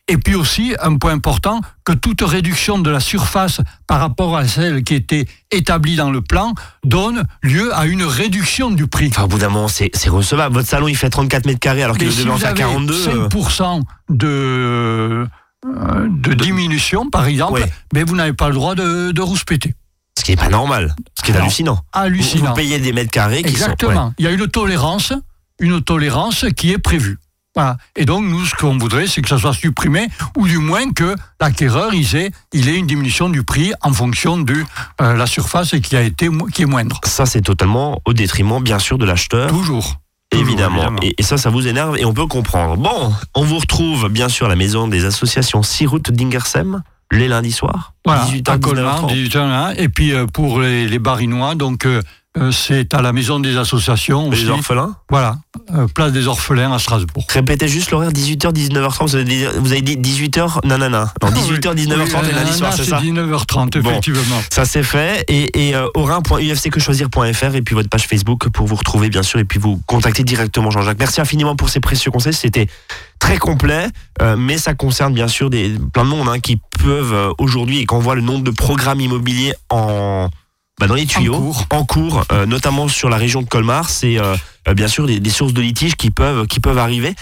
Et 0.08 0.18
puis 0.18 0.36
aussi, 0.36 0.72
un 0.80 0.96
point 0.98 1.12
important, 1.12 1.60
que 1.84 1.92
toute 1.92 2.20
réduction 2.22 2.78
de 2.78 2.88
la 2.90 3.00
surface 3.00 3.60
par 3.88 3.98
rapport 3.98 4.36
à 4.36 4.46
celle 4.46 4.84
qui 4.84 4.94
était 4.94 5.26
établie 5.50 5.96
dans 5.96 6.12
le 6.12 6.20
plan 6.20 6.54
donne 6.84 7.24
lieu 7.42 7.74
à 7.76 7.86
une 7.86 8.04
réduction 8.04 8.70
du 8.70 8.86
prix. 8.86 9.08
Enfin, 9.08 9.24
au 9.24 9.26
bout 9.26 9.38
d'un 9.38 9.48
moment, 9.48 9.66
c'est 9.66 9.90
recevable. 10.08 10.54
Votre 10.54 10.68
salon, 10.68 10.86
il 10.86 10.96
fait 10.96 11.10
34 11.10 11.44
mètres 11.46 11.58
carrés 11.58 11.82
alors 11.82 11.98
qu'il 11.98 12.06
Mais 12.06 12.12
devait 12.12 12.22
si 12.22 12.28
en 12.28 12.34
vous 12.34 12.38
faire 12.38 12.50
avez 12.50 12.60
42. 12.60 13.08
euh, 13.08 13.28
5% 13.28 13.82
de, 14.10 15.26
de 16.08 16.34
diminution, 16.34 17.10
par 17.10 17.26
exemple, 17.26 17.54
Ouais. 17.60 17.72
mais 17.92 18.04
vous 18.04 18.14
n'avez 18.14 18.32
pas 18.32 18.48
le 18.48 18.54
droit 18.54 18.76
de, 18.76 19.10
de 19.10 19.20
rouspéter. 19.22 19.74
Ce 20.18 20.24
qui 20.24 20.32
n'est 20.32 20.36
pas 20.36 20.48
normal. 20.48 20.94
Ce 21.14 21.22
qui 21.22 21.30
est 21.30 21.34
Non. 21.34 21.40
hallucinant. 21.40 21.74
Vous, 21.74 21.80
Hallucinant. 22.00 22.50
vous 22.50 22.54
payez 22.54 22.78
des 22.78 22.92
mètres 22.92 23.10
carrés 23.10 23.42
qui 23.42 23.50
Exactement. 23.50 24.08
sont. 24.08 24.14
Il 24.18 24.24
y 24.24 24.28
a 24.28 24.30
une 24.30 24.46
tolérance, 24.48 25.12
une 25.60 25.82
tolérance 25.82 26.46
qui 26.56 26.72
est 26.72 26.78
prévue. 26.78 27.18
Voilà. 27.54 27.78
Et 27.96 28.04
donc, 28.04 28.24
nous, 28.24 28.44
ce 28.44 28.54
qu'on 28.54 28.76
voudrait, 28.76 29.06
c'est 29.06 29.22
que 29.22 29.28
ça 29.30 29.38
soit 29.38 29.54
supprimé, 29.54 30.08
ou 30.36 30.46
du 30.46 30.58
moins 30.58 30.92
que 30.92 31.16
l'acquéreur, 31.40 31.94
il 31.94 32.14
ait, 32.16 32.30
il 32.52 32.68
ait 32.68 32.76
une 32.76 32.86
diminution 32.86 33.30
du 33.30 33.44
prix 33.44 33.72
en 33.80 33.92
fonction 33.94 34.36
de 34.36 34.62
euh, 35.00 35.14
la 35.14 35.26
surface 35.26 35.70
qui, 35.82 35.96
a 35.96 36.02
été, 36.02 36.28
qui 36.52 36.62
est 36.62 36.66
moindre. 36.66 37.00
Ouais. 37.02 37.08
Ça, 37.10 37.24
c'est 37.24 37.40
totalement 37.40 37.98
au 38.04 38.12
détriment, 38.12 38.62
bien 38.62 38.78
sûr, 38.78 38.98
de 38.98 39.06
l'acheteur. 39.06 39.48
Toujours. 39.48 39.96
Évidemment. 40.32 40.76
évidemment. 40.76 40.98
Et, 41.02 41.14
et 41.18 41.22
ça, 41.22 41.38
ça 41.38 41.48
vous 41.48 41.66
énerve 41.66 41.96
et 41.96 42.04
on 42.04 42.12
peut 42.12 42.26
comprendre. 42.26 42.76
Bon, 42.76 43.14
on 43.34 43.44
vous 43.44 43.58
retrouve 43.58 44.08
bien 44.10 44.28
sûr 44.28 44.46
à 44.46 44.48
la 44.50 44.56
maison 44.56 44.86
des 44.88 45.04
associations 45.06 45.62
6 45.62 45.86
routes 45.86 46.10
d'Ingersem 46.10 46.82
les 47.12 47.28
lundis 47.28 47.52
soirs. 47.52 47.94
Voilà, 48.04 48.24
18h, 48.24 48.50
à 48.50 48.58
Colmar, 48.58 49.06
19h30. 49.06 49.28
18h, 49.28 49.38
hein. 49.38 49.74
Et 49.76 49.88
puis 49.88 50.12
euh, 50.12 50.26
pour 50.26 50.60
les, 50.60 50.88
les 50.88 50.98
barinois, 50.98 51.54
donc 51.54 51.86
euh, 51.86 52.02
c'est 52.52 52.94
à 52.94 53.02
la 53.02 53.12
maison 53.12 53.40
des 53.40 53.56
associations 53.56 54.28
aussi. 54.28 54.44
Les 54.44 54.50
orphelins. 54.50 54.96
Voilà, 55.10 55.36
euh, 55.74 55.86
place 55.94 56.12
des 56.12 56.26
orphelins 56.26 56.72
à 56.72 56.78
Strasbourg. 56.78 57.24
Répétez 57.28 57.68
juste 57.68 57.90
l'horaire 57.90 58.10
18h, 58.10 58.52
19h30. 58.52 59.02
Vous 59.02 59.14
avez 59.16 59.24
dit, 59.24 59.44
vous 59.58 59.72
avez 59.72 59.82
dit 59.82 59.96
18h, 59.96 60.66
nanana. 60.66 61.12
Non, 61.22 61.30
18h, 61.30 61.74
19h30 61.74 62.22
Oui, 62.22 62.28
et 62.28 62.32
lundi 62.32 62.50
euh, 62.50 62.52
soir, 62.52 62.72
c'est 62.74 62.84
ça 62.84 63.00
19h30, 63.00 63.80
Bon. 63.80 63.90
effectivement. 63.90 64.40
Ça 64.50 64.64
c'est 64.64 64.82
fait. 64.82 65.24
Et, 65.28 65.68
et 65.68 65.74
euh, 65.74 65.86
orin.ufcquechoisir.fr 65.94 67.54
et 67.54 67.62
puis 67.62 67.74
votre 67.74 67.88
page 67.88 68.06
Facebook 68.06 68.48
pour 68.50 68.66
vous 68.66 68.76
retrouver 68.76 69.08
bien 69.08 69.22
sûr 69.22 69.38
et 69.38 69.44
puis 69.44 69.58
vous 69.58 69.80
contacter 69.86 70.24
directement 70.24 70.70
Jean-Jacques. 70.70 70.98
Merci 70.98 71.20
infiniment 71.20 71.56
pour 71.56 71.68
ces 71.68 71.80
précieux 71.80 72.10
conseils. 72.10 72.34
C'était 72.34 72.66
très 73.18 73.38
complet, 73.38 73.88
euh, 74.22 74.36
mais 74.36 74.58
ça 74.58 74.74
concerne 74.74 75.14
bien 75.14 75.28
sûr 75.28 75.50
des, 75.50 75.74
plein 75.92 76.04
de 76.04 76.10
monde 76.10 76.28
hein, 76.28 76.38
qui 76.38 76.60
peuvent 76.84 77.12
euh, 77.14 77.32
aujourd'hui 77.38 77.78
et 77.78 77.86
quand 77.86 77.96
on 77.96 78.00
voit 78.00 78.14
le 78.14 78.20
nombre 78.20 78.44
de 78.44 78.50
programmes 78.50 79.00
immobiliers 79.00 79.54
en 79.70 80.28
bah, 80.78 80.86
dans 80.86 80.94
les 80.94 81.06
tuyaux, 81.06 81.38
cours. 81.38 81.66
en 81.70 81.84
cours, 81.84 82.24
euh, 82.32 82.44
notamment 82.46 82.88
sur 82.88 83.08
la 83.08 83.16
région 83.16 83.40
de 83.42 83.46
Colmar, 83.48 83.88
c'est 83.88 84.18
euh, 84.18 84.36
euh, 84.68 84.74
bien 84.74 84.88
sûr 84.88 85.06
des, 85.06 85.20
des 85.20 85.30
sources 85.30 85.52
de 85.54 85.62
litiges 85.62 85.96
qui 85.96 86.10
peuvent 86.10 86.46
qui 86.46 86.60
peuvent 86.60 86.76
arriver. 86.78 87.14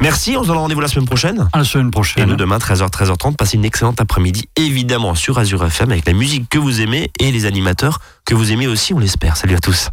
Merci, 0.00 0.34
on 0.38 0.42
se 0.42 0.48
donne 0.48 0.56
rendez-vous 0.56 0.80
la 0.80 0.88
semaine 0.88 1.06
prochaine. 1.06 1.46
À 1.52 1.58
la 1.58 1.64
semaine 1.64 1.88
Et 1.88 1.90
prochaine. 1.90 2.28
nous 2.28 2.36
demain 2.36 2.56
13h 2.58 2.88
13h30 2.90 3.36
passez 3.36 3.56
une 3.56 3.64
excellente 3.64 4.00
après-midi 4.00 4.48
évidemment 4.56 5.14
sur 5.14 5.38
Azure 5.38 5.64
FM 5.64 5.90
avec 5.92 6.06
la 6.06 6.14
musique 6.14 6.48
que 6.48 6.58
vous 6.58 6.80
aimez 6.80 7.10
et 7.20 7.30
les 7.32 7.44
animateurs 7.44 8.00
que 8.24 8.34
vous 8.34 8.50
aimez 8.52 8.66
aussi 8.66 8.94
on 8.94 8.98
l'espère. 8.98 9.36
Salut 9.36 9.56
à 9.56 9.60
tous. 9.60 9.90